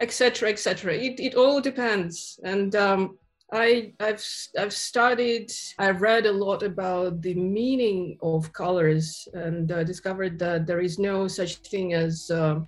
etc., 0.00 0.48
etc. 0.48 0.94
It 0.94 1.20
it 1.20 1.34
all 1.34 1.60
depends, 1.60 2.40
and 2.42 2.74
um, 2.74 3.18
I 3.54 3.92
I've 4.00 4.24
I've 4.58 4.72
studied 4.72 5.52
I've 5.78 6.02
read 6.02 6.26
a 6.26 6.32
lot 6.32 6.64
about 6.64 7.22
the 7.22 7.34
meaning 7.34 8.18
of 8.20 8.52
colors 8.52 9.28
and 9.32 9.70
uh, 9.70 9.84
discovered 9.84 10.38
that 10.40 10.66
there 10.66 10.80
is 10.80 10.98
no 10.98 11.28
such 11.28 11.56
thing 11.56 11.94
as 11.94 12.30
uh, 12.30 12.60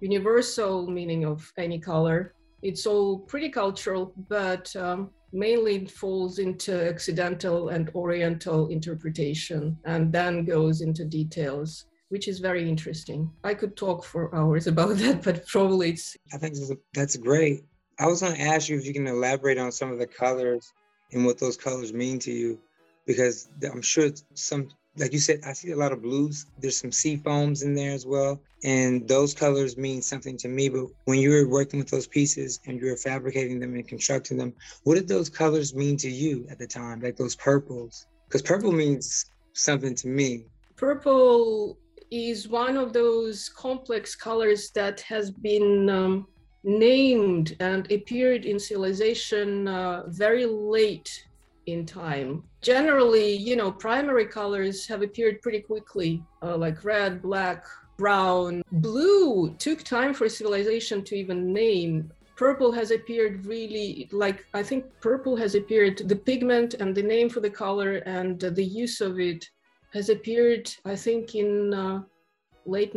universal 0.00 0.86
meaning 0.90 1.24
of 1.24 1.50
any 1.56 1.78
color. 1.78 2.34
It's 2.62 2.86
all 2.86 3.20
pretty 3.20 3.48
cultural, 3.48 4.12
but 4.28 4.74
um, 4.76 5.10
mainly 5.32 5.76
it 5.76 5.90
falls 5.90 6.38
into 6.38 6.88
accidental 6.88 7.70
and 7.70 7.90
oriental 7.94 8.68
interpretation, 8.68 9.78
and 9.86 10.12
then 10.12 10.44
goes 10.44 10.82
into 10.82 11.04
details 11.04 11.86
which 12.10 12.28
is 12.28 12.38
very 12.38 12.68
interesting. 12.68 13.28
I 13.42 13.54
could 13.54 13.76
talk 13.76 14.04
for 14.04 14.32
hours 14.36 14.66
about 14.72 14.96
that, 14.98 15.22
but 15.22 15.46
probably 15.48 15.90
it's. 15.90 16.16
I 16.32 16.36
think 16.36 16.54
that's 16.92 17.16
great. 17.16 17.64
I 17.98 18.06
was 18.06 18.20
going 18.20 18.34
to 18.34 18.40
ask 18.40 18.68
you 18.68 18.76
if 18.76 18.86
you 18.86 18.92
can 18.92 19.06
elaborate 19.06 19.58
on 19.58 19.70
some 19.70 19.92
of 19.92 19.98
the 19.98 20.06
colors 20.06 20.72
and 21.12 21.24
what 21.24 21.38
those 21.38 21.56
colors 21.56 21.92
mean 21.92 22.18
to 22.20 22.32
you, 22.32 22.58
because 23.06 23.48
I'm 23.62 23.82
sure 23.82 24.10
some, 24.34 24.68
like 24.96 25.12
you 25.12 25.20
said, 25.20 25.40
I 25.46 25.52
see 25.52 25.70
a 25.70 25.76
lot 25.76 25.92
of 25.92 26.02
blues. 26.02 26.46
There's 26.58 26.76
some 26.76 26.90
sea 26.90 27.16
foams 27.16 27.62
in 27.62 27.74
there 27.74 27.92
as 27.92 28.04
well, 28.04 28.40
and 28.64 29.06
those 29.06 29.32
colors 29.32 29.76
mean 29.76 30.02
something 30.02 30.36
to 30.38 30.48
me. 30.48 30.68
But 30.68 30.86
when 31.04 31.18
you 31.18 31.30
were 31.30 31.48
working 31.48 31.78
with 31.78 31.90
those 31.90 32.06
pieces 32.06 32.60
and 32.66 32.80
you 32.80 32.86
were 32.86 32.96
fabricating 32.96 33.60
them 33.60 33.74
and 33.74 33.86
constructing 33.86 34.38
them, 34.38 34.54
what 34.82 34.94
did 34.96 35.06
those 35.06 35.28
colors 35.28 35.74
mean 35.74 35.96
to 35.98 36.10
you 36.10 36.46
at 36.50 36.58
the 36.58 36.66
time? 36.66 37.00
Like 37.00 37.16
those 37.16 37.36
purples, 37.36 38.06
because 38.26 38.42
purple 38.42 38.72
means 38.72 39.26
something 39.52 39.94
to 39.94 40.08
me. 40.08 40.46
Purple 40.76 41.78
is 42.10 42.48
one 42.48 42.76
of 42.76 42.92
those 42.92 43.48
complex 43.48 44.14
colors 44.16 44.70
that 44.70 45.00
has 45.00 45.30
been 45.30 45.88
um, 45.88 46.26
named 46.64 47.56
and 47.60 47.90
appeared 47.92 48.44
in 48.44 48.58
civilization 48.58 49.68
uh, 49.68 50.04
very 50.08 50.46
late 50.46 51.26
in 51.66 51.86
time. 51.86 52.42
Generally, 52.60 53.36
you 53.36 53.56
know, 53.56 53.70
primary 53.70 54.26
colors 54.26 54.86
have 54.86 55.02
appeared 55.02 55.40
pretty 55.42 55.60
quickly, 55.60 56.22
uh, 56.42 56.56
like 56.56 56.84
red, 56.84 57.22
black, 57.22 57.64
brown. 57.96 58.62
Blue 58.72 59.54
took 59.58 59.82
time 59.82 60.14
for 60.14 60.28
civilization 60.28 61.04
to 61.04 61.14
even 61.14 61.52
name. 61.52 62.10
Purple 62.36 62.72
has 62.72 62.90
appeared 62.90 63.46
really, 63.46 64.08
like, 64.10 64.44
I 64.54 64.62
think 64.62 64.86
purple 65.00 65.36
has 65.36 65.54
appeared, 65.54 65.98
the 65.98 66.16
pigment 66.16 66.74
and 66.74 66.94
the 66.94 67.02
name 67.02 67.28
for 67.28 67.40
the 67.40 67.50
color 67.50 67.96
and 67.98 68.42
uh, 68.42 68.50
the 68.50 68.64
use 68.64 69.00
of 69.00 69.20
it 69.20 69.48
has 69.92 70.08
appeared, 70.08 70.74
I 70.84 70.96
think, 70.96 71.36
in 71.36 71.72
uh, 71.72 72.02
late 72.66 72.94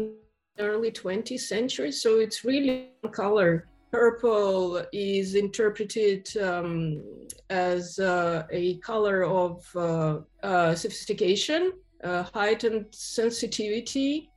early 0.59 0.91
20th 0.91 1.39
century. 1.39 1.91
So 1.91 2.19
it's 2.19 2.43
really 2.43 2.89
color. 3.11 3.67
Purple 3.91 4.83
is 4.91 5.35
interpreted 5.35 6.27
um, 6.41 7.03
as 7.49 7.99
uh, 7.99 8.45
a 8.51 8.77
color 8.79 9.23
of 9.23 9.65
uh, 9.75 10.19
uh, 10.43 10.75
sophistication, 10.75 11.71
uh, 12.03 12.23
heightened 12.33 12.87
sensitivity, 12.91 14.29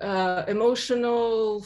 uh, 0.00 0.44
emotional 0.48 1.64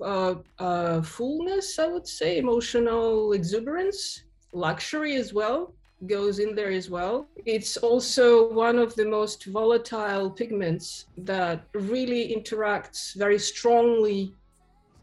uh, 0.00 1.02
fullness, 1.02 1.78
I 1.78 1.86
would 1.86 2.06
say, 2.06 2.38
emotional 2.38 3.32
exuberance, 3.32 4.24
luxury 4.52 5.14
as 5.16 5.32
well 5.32 5.74
goes 6.06 6.38
in 6.38 6.54
there 6.54 6.70
as 6.70 6.88
well. 6.88 7.28
It's 7.44 7.76
also 7.76 8.52
one 8.52 8.78
of 8.78 8.94
the 8.94 9.06
most 9.06 9.46
volatile 9.46 10.30
pigments 10.30 11.06
that 11.18 11.64
really 11.74 12.34
interacts 12.34 13.14
very 13.16 13.38
strongly. 13.38 14.32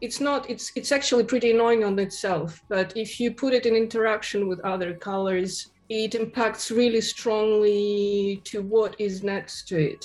It's 0.00 0.20
not, 0.20 0.48
it's, 0.48 0.72
it's 0.74 0.92
actually 0.92 1.24
pretty 1.24 1.50
annoying 1.50 1.84
on 1.84 1.98
itself, 1.98 2.62
but 2.68 2.96
if 2.96 3.20
you 3.20 3.32
put 3.32 3.54
it 3.54 3.66
in 3.66 3.74
interaction 3.74 4.48
with 4.48 4.60
other 4.60 4.94
colors, 4.94 5.70
it 5.88 6.14
impacts 6.14 6.70
really 6.70 7.00
strongly 7.00 8.40
to 8.44 8.62
what 8.62 8.98
is 8.98 9.22
next 9.22 9.68
to 9.68 9.78
it. 9.78 10.04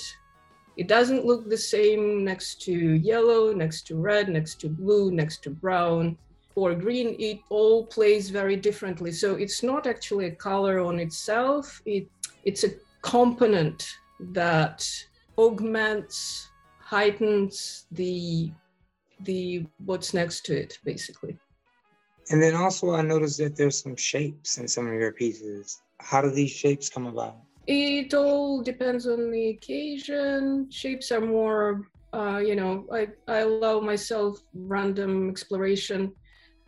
It 0.76 0.88
doesn't 0.88 1.26
look 1.26 1.48
the 1.48 1.56
same 1.56 2.24
next 2.24 2.62
to 2.62 2.72
yellow, 2.72 3.52
next 3.52 3.86
to 3.88 3.96
red, 3.96 4.28
next 4.28 4.60
to 4.60 4.68
blue, 4.68 5.10
next 5.10 5.42
to 5.44 5.50
brown 5.50 6.16
or 6.54 6.74
green, 6.74 7.16
it 7.18 7.40
all 7.50 7.86
plays 7.86 8.30
very 8.30 8.56
differently. 8.56 9.12
So 9.12 9.34
it's 9.34 9.62
not 9.62 9.86
actually 9.86 10.26
a 10.26 10.34
color 10.34 10.80
on 10.80 10.98
itself. 10.98 11.80
It 11.84 12.08
it's 12.44 12.64
a 12.64 12.70
component 13.02 13.86
that 14.32 14.88
augments, 15.38 16.48
heightens 16.80 17.86
the 17.92 18.52
the 19.20 19.66
what's 19.84 20.14
next 20.14 20.44
to 20.46 20.56
it, 20.56 20.78
basically. 20.84 21.38
And 22.30 22.42
then 22.42 22.54
also 22.54 22.94
I 22.94 23.02
noticed 23.02 23.38
that 23.38 23.56
there's 23.56 23.82
some 23.82 23.96
shapes 23.96 24.58
in 24.58 24.68
some 24.68 24.86
of 24.86 24.94
your 24.94 25.12
pieces. 25.12 25.80
How 26.00 26.20
do 26.22 26.30
these 26.30 26.50
shapes 26.50 26.88
come 26.88 27.06
about? 27.06 27.36
It 27.66 28.12
all 28.14 28.62
depends 28.62 29.06
on 29.06 29.30
the 29.30 29.50
occasion. 29.50 30.68
Shapes 30.70 31.12
are 31.12 31.20
more, 31.20 31.88
uh, 32.12 32.40
you 32.44 32.56
know, 32.56 32.86
I, 32.92 33.08
I 33.28 33.38
allow 33.38 33.80
myself 33.80 34.40
random 34.54 35.30
exploration. 35.30 36.12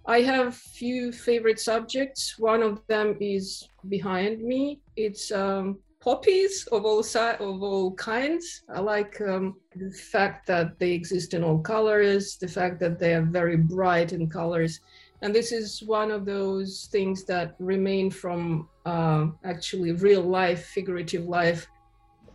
I 0.06 0.20
have 0.20 0.54
few 0.54 1.12
favorite 1.12 1.58
subjects. 1.58 2.38
One 2.38 2.62
of 2.62 2.86
them 2.88 3.16
is 3.20 3.68
behind 3.88 4.42
me. 4.42 4.80
It's 4.96 5.32
um, 5.32 5.78
poppies 6.00 6.68
of 6.72 6.84
all 6.84 7.02
si- 7.02 7.40
of 7.40 7.62
all 7.62 7.94
kinds. 7.94 8.62
I 8.68 8.80
like 8.80 9.18
um, 9.22 9.56
the 9.74 9.90
fact 9.90 10.46
that 10.48 10.78
they 10.78 10.92
exist 10.92 11.32
in 11.32 11.42
all 11.42 11.58
colors, 11.58 12.36
the 12.36 12.48
fact 12.48 12.80
that 12.80 12.98
they 12.98 13.14
are 13.14 13.22
very 13.22 13.56
bright 13.56 14.12
in 14.12 14.28
colors, 14.28 14.80
and 15.22 15.34
this 15.34 15.52
is 15.52 15.82
one 15.82 16.10
of 16.10 16.26
those 16.26 16.88
things 16.92 17.24
that 17.24 17.54
remain 17.58 18.10
from 18.10 18.68
uh, 18.84 19.28
actually 19.44 19.92
real 19.92 20.22
life, 20.22 20.66
figurative 20.66 21.24
life. 21.24 21.66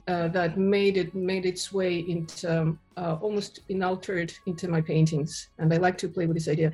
Uh, 0.08 0.28
that 0.28 0.58
made 0.58 0.98
it 0.98 1.14
made 1.14 1.46
its 1.46 1.72
way 1.72 2.00
into 2.00 2.62
um, 2.62 2.80
uh, 2.98 3.16
almost 3.22 3.60
inaltered 3.70 4.34
into 4.48 4.68
my 4.68 4.82
paintings, 4.82 5.50
and 5.60 5.72
I 5.72 5.78
like 5.78 6.00
to 6.00 6.10
play 6.10 6.26
with 6.26 6.36
this 6.36 6.48
idea. 6.48 6.74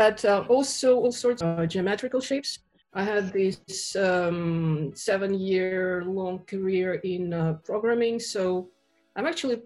But 0.00 0.24
uh, 0.24 0.44
also 0.48 0.88
all 0.96 1.12
sorts 1.12 1.42
of 1.42 1.68
geometrical 1.68 2.20
shapes 2.20 2.50
I 2.92 3.04
had 3.04 3.32
this 3.32 3.94
um, 3.94 4.92
seven 4.94 5.34
year 5.34 6.02
long 6.06 6.40
career 6.40 6.94
in 7.04 7.32
uh, 7.32 7.52
programming. 7.64 8.18
So 8.18 8.68
I'm 9.14 9.26
actually, 9.26 9.60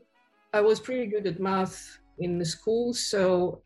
I 0.52 0.60
was 0.60 0.78
pretty 0.78 1.06
good 1.06 1.26
at 1.26 1.40
math 1.40 1.98
in 2.18 2.38
the 2.38 2.44
school. 2.44 2.92
So 2.92 3.62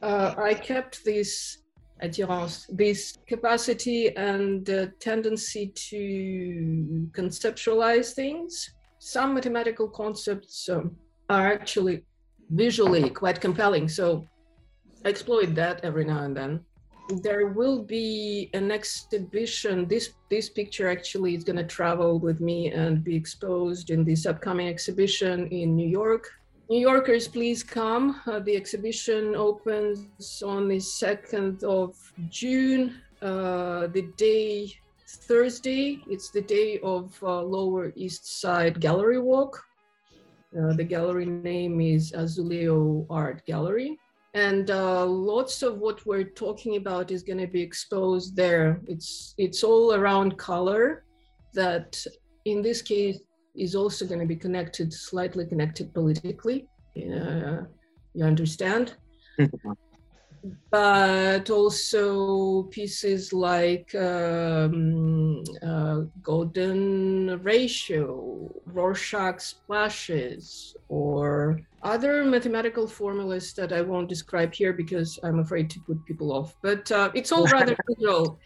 uh, 0.00 0.34
I 0.38 0.54
kept 0.54 1.04
this 1.04 1.58
attirance, 2.00 2.66
this 2.70 3.18
capacity 3.26 4.16
and 4.16 4.70
uh, 4.70 4.86
tendency 4.98 5.72
to 5.90 7.08
conceptualize 7.12 8.14
things. 8.14 8.70
Some 8.98 9.34
mathematical 9.34 9.88
concepts 9.88 10.68
um, 10.70 10.96
are 11.28 11.52
actually 11.52 12.04
visually 12.50 13.10
quite 13.10 13.40
compelling. 13.40 13.88
So 13.88 14.24
exploit 15.04 15.54
that 15.54 15.84
every 15.84 16.04
now 16.04 16.22
and 16.22 16.36
then 16.36 16.64
there 17.08 17.48
will 17.48 17.82
be 17.82 18.50
an 18.54 18.70
exhibition. 18.70 19.86
This 19.86 20.10
this 20.30 20.48
picture 20.48 20.88
actually 20.88 21.34
is 21.34 21.44
going 21.44 21.56
to 21.56 21.64
travel 21.64 22.18
with 22.18 22.40
me 22.40 22.72
and 22.72 23.04
be 23.04 23.14
exposed 23.14 23.90
in 23.90 24.04
this 24.04 24.26
upcoming 24.26 24.68
exhibition 24.68 25.46
in 25.48 25.76
New 25.76 25.88
York. 25.88 26.30
New 26.68 26.80
Yorkers, 26.80 27.28
please 27.28 27.62
come. 27.62 28.20
Uh, 28.26 28.40
the 28.40 28.56
exhibition 28.56 29.36
opens 29.36 30.42
on 30.42 30.66
the 30.66 30.78
2nd 30.78 31.62
of 31.62 31.94
June, 32.28 33.00
uh, 33.22 33.86
the 33.86 34.10
day 34.16 34.72
Thursday. 35.06 36.02
It's 36.08 36.30
the 36.30 36.42
day 36.42 36.80
of 36.82 37.16
uh, 37.22 37.40
Lower 37.42 37.92
East 37.94 38.40
Side 38.40 38.80
Gallery 38.80 39.20
Walk. 39.20 39.62
Uh, 40.58 40.72
the 40.72 40.82
gallery 40.82 41.26
name 41.26 41.80
is 41.80 42.10
Azulejo 42.12 43.06
Art 43.10 43.46
Gallery 43.46 43.98
and 44.36 44.70
uh, 44.70 45.06
lots 45.06 45.62
of 45.62 45.78
what 45.78 46.04
we're 46.04 46.30
talking 46.44 46.76
about 46.76 47.10
is 47.10 47.22
going 47.22 47.38
to 47.38 47.46
be 47.46 47.62
exposed 47.62 48.36
there. 48.36 48.82
It's 48.86 49.34
it's 49.38 49.64
all 49.64 49.94
around 49.94 50.36
color, 50.36 51.04
that 51.54 51.90
in 52.44 52.60
this 52.60 52.82
case 52.82 53.18
is 53.54 53.74
also 53.74 54.04
going 54.04 54.20
to 54.20 54.26
be 54.26 54.36
connected, 54.36 54.92
slightly 54.92 55.46
connected 55.46 55.94
politically. 55.94 56.68
Uh, 56.96 57.62
you 58.12 58.24
understand? 58.24 58.96
But 60.70 61.50
also 61.50 62.64
pieces 62.64 63.32
like 63.32 63.94
um, 63.94 65.42
uh, 65.62 66.00
golden 66.22 67.40
ratio, 67.42 68.50
Rorschach 68.66 69.40
splashes, 69.40 70.76
or 70.88 71.60
other 71.82 72.24
mathematical 72.24 72.86
formulas 72.86 73.52
that 73.54 73.72
I 73.72 73.80
won't 73.80 74.08
describe 74.08 74.52
here 74.52 74.72
because 74.72 75.18
I'm 75.22 75.38
afraid 75.38 75.70
to 75.70 75.80
put 75.80 76.04
people 76.04 76.32
off. 76.32 76.56
But 76.62 76.90
uh, 76.90 77.10
it's 77.14 77.32
all 77.32 77.46
rather 77.46 77.76
visual. 77.88 78.38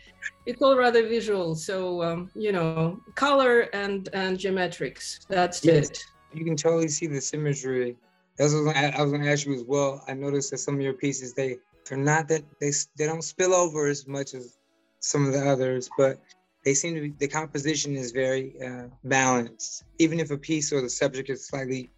It's 0.47 0.63
all 0.63 0.77
rather 0.77 1.07
visual. 1.07 1.55
So 1.55 2.03
um, 2.03 2.31
you 2.35 2.53
know, 2.53 3.01
color 3.15 3.69
and 3.73 4.09
and 4.13 4.39
geometrics. 4.39 5.27
That's 5.29 5.65
yes. 5.65 5.91
it. 5.91 6.05
You 6.33 6.45
can 6.45 6.57
totally 6.57 6.89
see 6.89 7.07
the 7.07 7.21
symmetry. 7.21 7.97
That's 8.37 8.55
what 8.55 8.77
I 8.77 9.03
was 9.03 9.11
going 9.11 9.23
to 9.23 9.31
ask 9.31 9.47
you 9.47 9.55
as 9.55 9.65
well. 9.65 10.03
I 10.09 10.15
noticed 10.15 10.51
that 10.53 10.59
some 10.59 10.77
of 10.77 10.81
your 10.81 10.95
pieces 10.95 11.35
they 11.35 11.59
they're 11.87 11.99
not 11.99 12.29
that 12.29 12.45
they 12.61 12.73
they 12.97 13.07
don't 13.07 13.23
spill 13.23 13.55
over 13.55 13.87
as 13.87 14.07
much 14.07 14.35
as 14.35 14.57
some 15.01 15.27
of 15.27 15.33
the 15.33 15.45
others, 15.47 15.89
but 15.97 16.21
they 16.65 16.75
seem 16.75 16.95
to 16.95 17.01
be 17.01 17.15
the 17.19 17.29
composition 17.29 17.97
is 17.97 18.13
very 18.13 18.55
uh, 18.63 18.87
balanced. 19.05 19.85
Even 19.99 20.21
if 20.21 20.31
a 20.31 20.39
piece 20.39 20.73
or 20.73 20.81
the 20.81 20.91
subject 20.91 21.31
is 21.31 21.47
slightly 21.47 21.91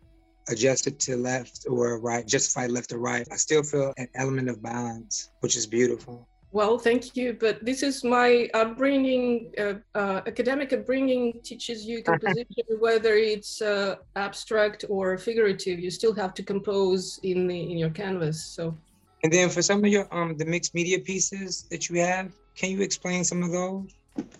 adjusted 0.48 0.98
to 1.00 1.16
left 1.16 1.66
or 1.68 1.98
right, 2.00 2.26
justified 2.26 2.70
left 2.70 2.92
or 2.92 2.98
right, 2.98 3.26
I 3.30 3.36
still 3.36 3.62
feel 3.62 3.92
an 3.96 4.08
element 4.14 4.48
of 4.48 4.62
balance, 4.62 5.30
which 5.40 5.56
is 5.56 5.66
beautiful. 5.66 6.28
Well, 6.52 6.78
thank 6.78 7.16
you. 7.16 7.32
But 7.32 7.64
this 7.64 7.82
is 7.82 8.04
my 8.04 8.50
upbringing, 8.52 9.52
uh, 9.58 9.74
uh, 9.94 10.20
academic 10.26 10.74
upbringing 10.74 11.40
teaches 11.42 11.86
you 11.86 12.02
composition, 12.10 12.64
whether 12.78 13.14
it's 13.14 13.62
uh, 13.62 13.96
abstract 14.16 14.84
or 14.90 15.16
figurative. 15.16 15.80
You 15.80 15.90
still 15.90 16.12
have 16.14 16.34
to 16.34 16.42
compose 16.42 17.18
in 17.22 17.46
the 17.46 17.58
in 17.72 17.78
your 17.78 17.90
canvas. 17.90 18.44
So 18.44 18.76
and 19.22 19.32
then 19.32 19.48
for 19.48 19.62
some 19.62 19.84
of 19.84 19.90
your 19.90 20.06
um 20.14 20.36
the 20.36 20.44
mixed 20.44 20.74
media 20.74 20.98
pieces 20.98 21.66
that 21.70 21.88
you 21.88 22.00
have, 22.00 22.32
can 22.56 22.70
you 22.70 22.80
explain 22.82 23.24
some 23.24 23.42
of 23.42 23.50
those? 23.50 23.94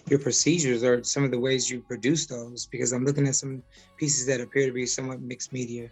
Your 0.09 0.19
procedures 0.19 0.85
or 0.85 1.03
some 1.03 1.25
of 1.25 1.31
the 1.31 1.39
ways 1.39 1.71
you 1.71 1.81
produce 1.81 2.27
those, 2.27 2.67
because 2.67 2.93
I'm 2.93 3.05
looking 3.05 3.27
at 3.27 3.37
some 3.37 3.63
pieces 3.97 4.27
that 4.27 4.41
appear 4.41 4.67
to 4.67 4.73
be 4.73 4.85
somewhat 4.85 5.21
mixed 5.21 5.53
media. 5.53 5.91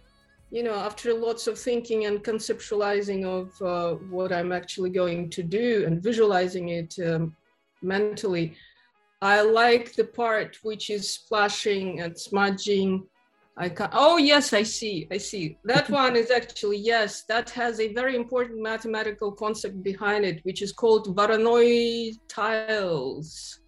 You 0.51 0.63
know, 0.63 0.75
after 0.75 1.13
lots 1.13 1.47
of 1.47 1.57
thinking 1.57 2.05
and 2.05 2.23
conceptualizing 2.23 3.23
of 3.25 3.61
uh, 3.61 3.95
what 4.09 4.31
I'm 4.33 4.51
actually 4.51 4.89
going 4.89 5.29
to 5.31 5.43
do 5.43 5.83
and 5.87 6.03
visualizing 6.03 6.69
it 6.69 6.93
um, 7.07 7.35
mentally, 7.81 8.55
I 9.21 9.41
like 9.41 9.93
the 9.93 10.03
part 10.03 10.57
which 10.61 10.89
is 10.89 11.09
splashing 11.09 12.01
and 12.01 12.19
smudging 12.19 13.07
I 13.61 13.69
can 13.69 13.89
oh 13.93 14.17
yes, 14.17 14.53
I 14.53 14.63
see, 14.63 15.07
I 15.11 15.17
see. 15.17 15.57
That 15.65 15.87
one 16.03 16.15
is 16.15 16.31
actually, 16.31 16.77
yes, 16.77 17.23
that 17.29 17.51
has 17.51 17.79
a 17.79 17.93
very 17.93 18.15
important 18.15 18.59
mathematical 18.59 19.31
concept 19.31 19.83
behind 19.83 20.25
it, 20.25 20.39
which 20.43 20.63
is 20.63 20.71
called 20.71 21.15
Voronoi 21.15 22.17
tiles. 22.27 23.59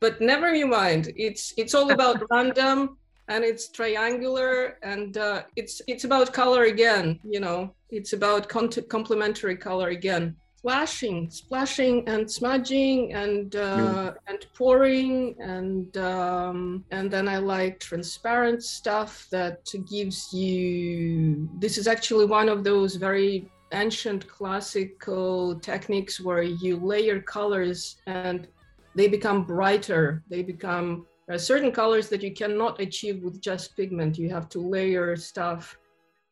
But 0.00 0.20
never 0.20 0.52
you 0.52 0.66
mind, 0.66 1.12
it's 1.14 1.54
it's 1.56 1.74
all 1.76 1.92
about 1.92 2.24
random 2.30 2.98
and 3.28 3.44
it's 3.44 3.68
triangular 3.68 4.78
and 4.82 5.16
uh, 5.16 5.42
it's 5.54 5.80
it's 5.86 6.02
about 6.02 6.32
color 6.32 6.64
again, 6.64 7.20
you 7.22 7.38
know, 7.38 7.72
it's 7.90 8.12
about 8.12 8.48
complementary 8.48 9.56
color 9.56 9.90
again 9.90 10.36
splashing, 10.60 11.30
splashing 11.30 12.06
and 12.06 12.30
smudging 12.30 13.14
and 13.14 13.56
uh, 13.56 14.12
and 14.26 14.46
pouring 14.54 15.34
and 15.40 15.96
um, 15.96 16.84
and 16.90 17.10
then 17.10 17.26
I 17.28 17.38
like 17.38 17.80
transparent 17.80 18.62
stuff 18.62 19.26
that 19.30 19.64
gives 19.88 20.34
you. 20.34 21.48
This 21.58 21.78
is 21.78 21.86
actually 21.86 22.26
one 22.26 22.50
of 22.50 22.62
those 22.62 22.96
very 22.96 23.50
ancient 23.72 24.28
classical 24.28 25.58
techniques 25.60 26.20
where 26.20 26.42
you 26.42 26.76
layer 26.76 27.20
colors 27.20 27.96
and 28.06 28.46
they 28.94 29.08
become 29.08 29.44
brighter. 29.44 30.22
They 30.28 30.42
become 30.42 31.06
there 31.26 31.36
are 31.36 31.38
certain 31.52 31.72
colors 31.72 32.10
that 32.10 32.22
you 32.22 32.34
cannot 32.34 32.80
achieve 32.82 33.22
with 33.22 33.40
just 33.40 33.74
pigment. 33.78 34.18
You 34.18 34.28
have 34.28 34.50
to 34.50 34.60
layer 34.60 35.16
stuff 35.16 35.78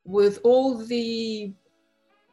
with 0.05 0.38
all 0.45 0.77
the 0.77 1.55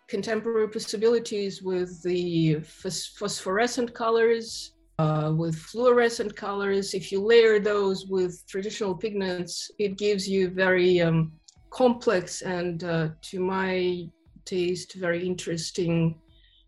contemporary 0.08 0.70
possibilities 0.70 1.62
with 1.62 2.02
the 2.04 2.60
phosphorescent 2.62 3.94
colors, 3.94 4.74
uh, 5.00 5.34
with 5.36 5.56
fluorescent 5.56 6.36
colors. 6.36 6.94
If 6.94 7.12
you 7.12 7.22
layer 7.22 7.60
those 7.60 8.06
with 8.06 8.44
traditional 8.48 8.96
pigments, 8.96 9.72
it 9.80 9.98
gives 9.98 10.28
you 10.28 10.50
very 10.50 11.02
um, 11.02 11.34
complex 11.70 12.42
and, 12.42 12.84
uh, 12.84 13.10
to 13.22 13.40
my 13.40 14.08
taste, 14.46 14.94
very 14.94 15.26
interesting 15.26 16.16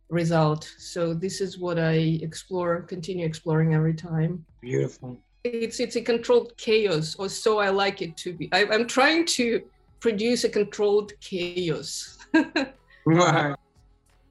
result. 0.10 0.74
So 0.78 1.14
this 1.14 1.42
is 1.42 1.60
what 1.60 1.78
I 1.78 2.20
explore, 2.22 2.82
continue 2.82 3.26
exploring 3.26 3.74
every 3.74 3.94
time. 3.94 4.46
Beautiful. 4.62 5.18
It's 5.44 5.80
it's 5.80 5.96
a 5.96 6.02
controlled 6.02 6.58
chaos, 6.58 7.16
or 7.16 7.30
so 7.30 7.60
I 7.60 7.70
like 7.70 8.02
it 8.02 8.18
to 8.18 8.34
be. 8.34 8.50
I, 8.52 8.66
I'm 8.66 8.86
trying 8.86 9.26
to 9.38 9.62
produce 10.02 10.44
a 10.44 10.50
controlled 10.50 11.14
chaos. 11.22 12.18
Right. 13.08 13.56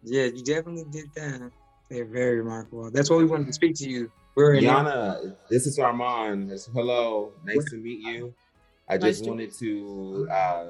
Yeah, 0.03 0.25
you 0.25 0.45
definitely 0.45 0.85
did 0.91 1.07
that. 1.15 1.51
They're 1.89 2.05
very 2.05 2.41
remarkable. 2.41 2.91
That's 2.91 3.09
why 3.09 3.17
we 3.17 3.25
wanted 3.25 3.47
to 3.47 3.53
speak 3.55 3.75
to 3.77 3.89
you. 3.89 4.13
We're 4.35 4.55
in 4.55 4.65
Yana, 4.65 5.35
this 5.49 5.67
is 5.67 5.79
Armand. 5.79 6.53
hello, 6.75 7.33
nice 7.43 7.65
to 7.71 7.77
meet 7.77 8.01
you. 8.01 8.35
I 8.87 8.99
just 8.99 9.23
nice 9.23 9.29
wanted 9.29 9.53
to 9.61 10.29
uh, 10.31 10.67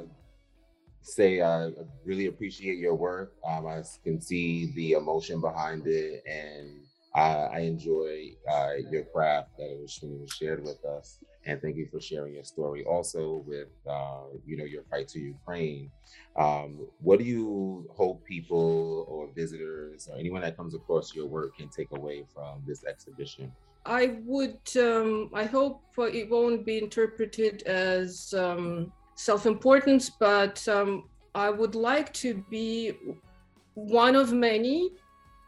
say 1.03 1.41
uh, 1.41 1.49
I 1.49 1.73
really 2.05 2.27
appreciate 2.27 2.79
your 2.79 2.95
work. 2.95 3.33
Um, 3.45 3.67
I 3.67 3.83
can 4.05 4.21
see 4.21 4.73
the 4.77 4.93
emotion 4.93 5.41
behind 5.41 5.89
it, 5.89 6.23
and 6.27 6.83
I 7.13 7.61
enjoy 7.61 8.35
uh, 8.49 8.75
your 8.89 9.03
craft 9.05 9.57
that 9.59 9.77
was 9.81 10.01
shared 10.33 10.63
with 10.63 10.85
us. 10.85 11.19
And 11.47 11.63
thank 11.63 11.77
you 11.77 11.87
for 11.91 12.01
sharing 12.01 12.35
your 12.35 12.45
story. 12.45 12.85
Also, 12.85 13.45
with 13.47 13.69
uh, 13.89 14.25
you 14.45 14.57
know 14.57 14.65
your 14.65 14.83
fight 14.91 15.09
to 15.09 15.21
Ukraine, 15.21 15.91
um, 16.37 16.87
what 17.01 17.19
do 17.19 17.25
you 17.25 17.89
hope 17.91 18.25
people 18.25 19.07
or 19.09 19.29
visitors 19.35 20.09
or 20.11 20.19
anyone 20.19 20.43
that 20.43 20.57
comes 20.57 20.75
across 20.75 21.15
your 21.15 21.27
work 21.27 21.57
can 21.57 21.69
take 21.69 21.91
away 21.93 22.25
from 22.35 22.63
this 22.67 22.85
exhibition? 22.85 23.53
I 23.87 24.17
would. 24.25 24.59
Um, 24.77 25.31
I 25.33 25.45
hope 25.45 25.83
it 25.97 26.29
won't 26.29 26.67
be 26.67 26.79
interpreted 26.79 27.63
as 27.63 28.35
um, 28.37 28.93
self-importance, 29.15 30.11
but 30.11 30.67
um, 30.69 31.09
I 31.35 31.51
would 31.51 31.77
like 31.77 32.13
to 32.15 32.45
be 32.51 32.93
one 33.75 34.17
of 34.17 34.33
many 34.33 34.91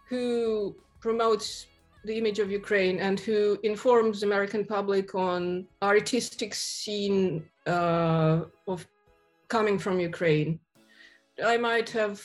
who 0.08 0.76
promotes 1.00 1.66
the 2.08 2.16
image 2.16 2.38
of 2.38 2.50
Ukraine 2.50 2.98
and 2.98 3.20
who 3.20 3.58
informs 3.62 4.20
the 4.20 4.26
American 4.26 4.64
public 4.64 5.14
on 5.14 5.66
artistic 5.82 6.54
scene 6.54 7.44
uh, 7.66 8.40
of 8.66 8.78
coming 9.48 9.78
from 9.78 10.00
Ukraine. 10.00 10.58
I 11.54 11.56
might 11.58 11.90
have 11.90 12.18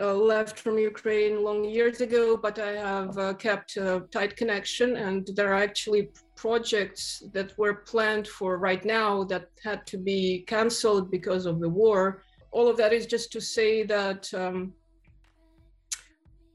uh, 0.00 0.14
left 0.34 0.56
from 0.58 0.76
Ukraine 0.92 1.34
long 1.48 1.60
years 1.64 2.00
ago, 2.00 2.24
but 2.36 2.56
I 2.58 2.72
have 2.90 3.16
uh, 3.16 3.34
kept 3.34 3.76
a 3.76 4.04
tight 4.16 4.36
connection, 4.36 4.96
and 5.06 5.20
there 5.36 5.50
are 5.52 5.62
actually 5.68 6.02
projects 6.36 7.02
that 7.34 7.56
were 7.60 7.76
planned 7.92 8.26
for 8.36 8.50
right 8.68 8.84
now 8.84 9.24
that 9.30 9.44
had 9.68 9.80
to 9.92 9.98
be 10.10 10.44
cancelled 10.54 11.06
because 11.16 11.44
of 11.46 11.56
the 11.60 11.72
war. 11.82 12.22
All 12.56 12.68
of 12.68 12.76
that 12.80 12.92
is 12.98 13.06
just 13.06 13.28
to 13.32 13.40
say 13.40 13.72
that 13.84 14.22
um, 14.34 14.72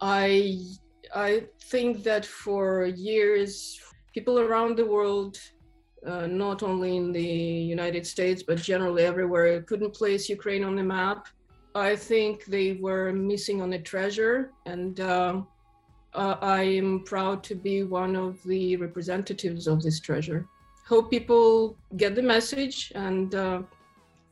I 0.02 0.58
I 1.15 1.43
think 1.62 2.04
that 2.04 2.26
for 2.26 2.86
years, 2.86 3.80
people 4.13 4.39
around 4.39 4.78
the 4.78 4.86
world, 4.86 5.39
uh, 6.06 6.28
not 6.28 6.63
only 6.63 6.97
in 6.97 7.12
the 7.12 7.21
United 7.21 8.06
States, 8.06 8.41
but 8.43 8.58
generally 8.58 9.04
everywhere, 9.04 9.62
couldn't 9.62 9.93
place 9.93 10.28
Ukraine 10.28 10.63
on 10.63 10.76
the 10.76 10.84
map. 10.84 11.28
I 11.76 11.95
think 11.95 12.45
they 12.45 12.73
were 12.73 13.13
missing 13.13 13.62
on 13.62 13.73
a 13.73 13.80
treasure, 13.80 14.52
and 14.65 14.99
uh, 14.99 15.41
uh, 16.13 16.36
I 16.41 16.62
am 16.63 17.04
proud 17.04 17.43
to 17.45 17.56
be 17.56 17.84
one 17.84 18.15
of 18.15 18.41
the 18.43 18.76
representatives 18.78 19.67
of 19.67 19.82
this 19.82 19.99
treasure. 19.99 20.47
Hope 20.88 21.10
people 21.10 21.78
get 21.95 22.15
the 22.15 22.21
message 22.21 22.91
and 22.95 23.34
uh, 23.34 23.62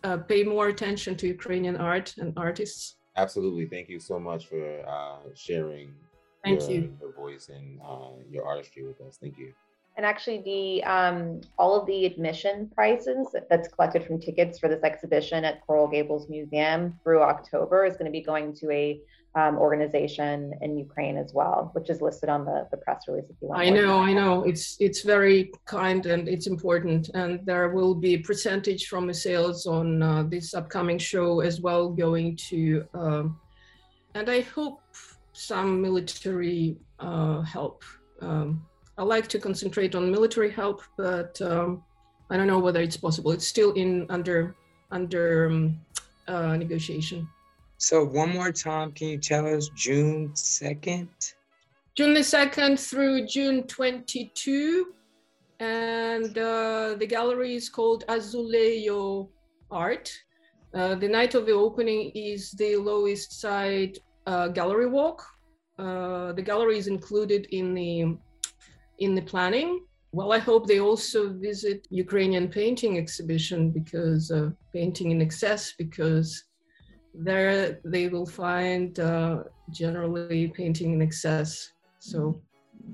uh, 0.04 0.17
pay 0.17 0.44
more 0.44 0.67
attention 0.67 1.15
to 1.17 1.28
Ukrainian 1.28 1.78
art 1.78 2.13
and 2.17 2.34
artists. 2.38 2.98
Absolutely. 3.17 3.65
Thank 3.65 3.89
you 3.89 4.00
so 4.00 4.20
much 4.20 4.48
for 4.48 4.63
uh, 4.88 5.17
sharing 5.36 5.94
Thank 6.43 6.62
your, 6.62 6.71
you. 6.71 6.97
your 6.99 7.13
voice 7.13 7.49
and 7.49 7.80
uh, 7.82 8.12
your 8.30 8.45
artistry 8.45 8.84
with 8.84 8.99
us. 9.01 9.17
Thank 9.21 9.38
you. 9.38 9.54
And 9.97 10.06
actually, 10.06 10.41
the 10.41 10.84
um, 10.86 11.41
all 11.60 11.80
of 11.80 11.86
the 11.86 12.06
admission 12.06 12.71
prices 12.73 13.36
that's 13.49 13.67
collected 13.67 14.06
from 14.06 14.19
tickets 14.19 14.58
for 14.58 14.69
this 14.69 14.84
exhibition 14.84 15.43
at 15.43 15.65
Coral 15.65 15.88
Gables 15.88 16.30
Museum 16.30 16.97
through 17.04 17.21
October 17.21 17.86
is 17.86 17.93
going 17.93 18.06
to 18.06 18.12
be 18.12 18.21
going 18.21 18.56
to 18.56 18.71
a 18.71 19.01
um, 19.36 19.58
organization 19.58 20.54
in 20.62 20.77
Ukraine 20.77 21.17
as 21.17 21.34
well, 21.34 21.71
which 21.73 21.89
is 21.89 22.01
listed 22.01 22.30
on 22.30 22.45
the, 22.45 22.67
the 22.71 22.77
press 22.77 23.04
release. 23.08 23.30
If 23.30 23.36
you 23.41 23.49
want, 23.49 23.62
I 23.62 23.69
know, 23.69 23.99
I 23.99 24.13
know. 24.13 24.43
It's 24.43 24.77
it's 24.80 25.01
very 25.04 25.51
kind 25.65 26.06
and 26.06 26.27
it's 26.27 26.47
important, 26.47 27.10
and 27.13 27.45
there 27.45 27.69
will 27.69 27.95
be 27.95 28.15
a 28.15 28.19
percentage 28.19 28.88
from 28.88 29.08
the 29.08 29.13
sales 29.13 29.65
on 29.65 30.01
uh, 30.01 30.23
this 30.23 30.54
upcoming 30.54 30.97
show 30.97 31.41
as 31.41 31.62
well 31.62 31.89
going 31.89 32.36
to, 32.49 32.86
um, 32.93 33.39
and 34.15 34.30
I 34.30 34.41
hope 34.41 34.82
some 35.34 35.82
military 35.82 36.78
uh, 37.00 37.41
help. 37.41 37.84
Um, 38.22 38.65
I 38.98 39.04
like 39.04 39.28
to 39.30 39.39
concentrate 39.39 39.96
on 39.96 40.12
military 40.12 40.52
help, 40.52 40.84
but 40.98 41.41
um, 41.41 41.84
I 42.30 42.38
don't 42.38 42.48
know 42.48 42.60
whether 42.60 42.82
it's 42.82 42.98
possible. 42.98 43.32
It's 43.32 43.48
still 43.48 43.72
in 43.74 44.06
under 44.10 44.56
under 44.91 45.48
um, 45.48 45.80
uh, 46.28 46.56
negotiation. 46.58 47.28
So 47.78 48.04
one 48.04 48.30
more 48.30 48.52
time, 48.52 48.91
can 48.91 49.08
you 49.08 49.17
tell 49.17 49.48
us 49.48 49.70
June 49.76 50.32
second? 50.36 51.10
June 51.96 52.13
the 52.13 52.24
second 52.24 52.80
through 52.80 53.26
June 53.28 53.63
twenty-two, 53.63 54.94
and 55.60 56.38
uh, 56.38 56.96
the 57.00 57.08
gallery 57.08 57.56
is 57.56 57.70
called 57.70 58.06
Azulejo 58.08 59.30
Art. 59.72 60.12
Uh, 60.74 60.96
the 60.96 61.08
night 61.08 61.36
of 61.36 61.46
the 61.46 61.52
opening 61.52 62.12
is 62.13 62.52
the 62.52 62.76
Lower 62.78 63.10
East 63.10 63.41
Side 63.41 63.98
uh, 64.28 64.48
gallery 64.50 64.88
walk. 64.88 65.24
Uh, 65.78 66.34
the 66.34 66.42
gallery 66.42 66.78
is 66.78 66.88
included 66.88 67.48
in 67.52 67.74
the 67.74 68.18
in 69.00 69.16
the 69.16 69.22
planning. 69.22 69.80
Well, 70.14 70.34
I 70.34 70.40
hope 70.40 70.68
they 70.68 70.80
also 70.80 71.34
visit 71.34 71.88
Ukrainian 71.90 72.50
painting 72.50 72.98
exhibition 72.98 73.72
because 73.72 74.30
uh, 74.30 74.50
painting 74.74 75.12
in 75.12 75.22
excess 75.22 75.74
because 75.78 76.44
there 77.14 77.80
they 77.84 78.08
will 78.10 78.26
find 78.26 79.00
uh, 79.00 79.44
generally 79.72 80.48
painting 80.50 80.94
in 80.94 81.02
excess. 81.02 81.72
So 82.00 82.42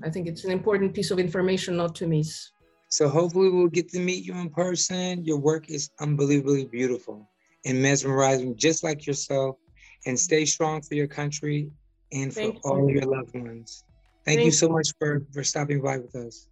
I 0.02 0.10
think 0.10 0.26
it's 0.28 0.44
an 0.44 0.52
important 0.52 0.94
piece 0.94 1.10
of 1.10 1.18
information 1.18 1.76
not 1.76 1.94
to 1.96 2.06
miss. 2.06 2.50
So 2.88 3.08
hopefully 3.08 3.50
we'll 3.50 3.68
get 3.68 3.88
to 3.90 4.00
meet 4.00 4.24
you 4.24 4.34
in 4.34 4.50
person. 4.50 5.24
Your 5.24 5.38
work 5.38 5.68
is 5.68 5.90
unbelievably 6.00 6.66
beautiful 6.66 7.28
and 7.66 7.82
mesmerizing, 7.82 8.56
just 8.56 8.82
like 8.82 9.06
yourself 9.06 9.56
and 10.06 10.18
stay 10.18 10.44
strong 10.44 10.82
for 10.82 10.94
your 10.94 11.06
country 11.06 11.70
and 12.12 12.32
for 12.32 12.40
Thank 12.40 12.64
all 12.64 12.88
you. 12.88 13.00
your 13.00 13.06
loved 13.06 13.34
ones. 13.34 13.84
Thank, 14.24 14.44
you 14.44 14.50
so 14.50 14.68
much 14.68 14.88
for, 14.98 15.22
for 15.32 15.42
stopping 15.42 15.80
by 15.80 15.98
with 15.98 16.14
us. 16.14 16.48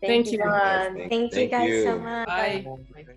Thank 0.00 0.30
you. 0.30 0.38
Ron. 0.38 0.94
Thank- 0.94 1.10
Thank, 1.10 1.32
thank 1.32 1.34
you 1.34 1.48
guys 1.48 1.82
so 1.84 1.98
much. 1.98 2.26
Bye. 2.28 2.64
Bye. 2.94 3.16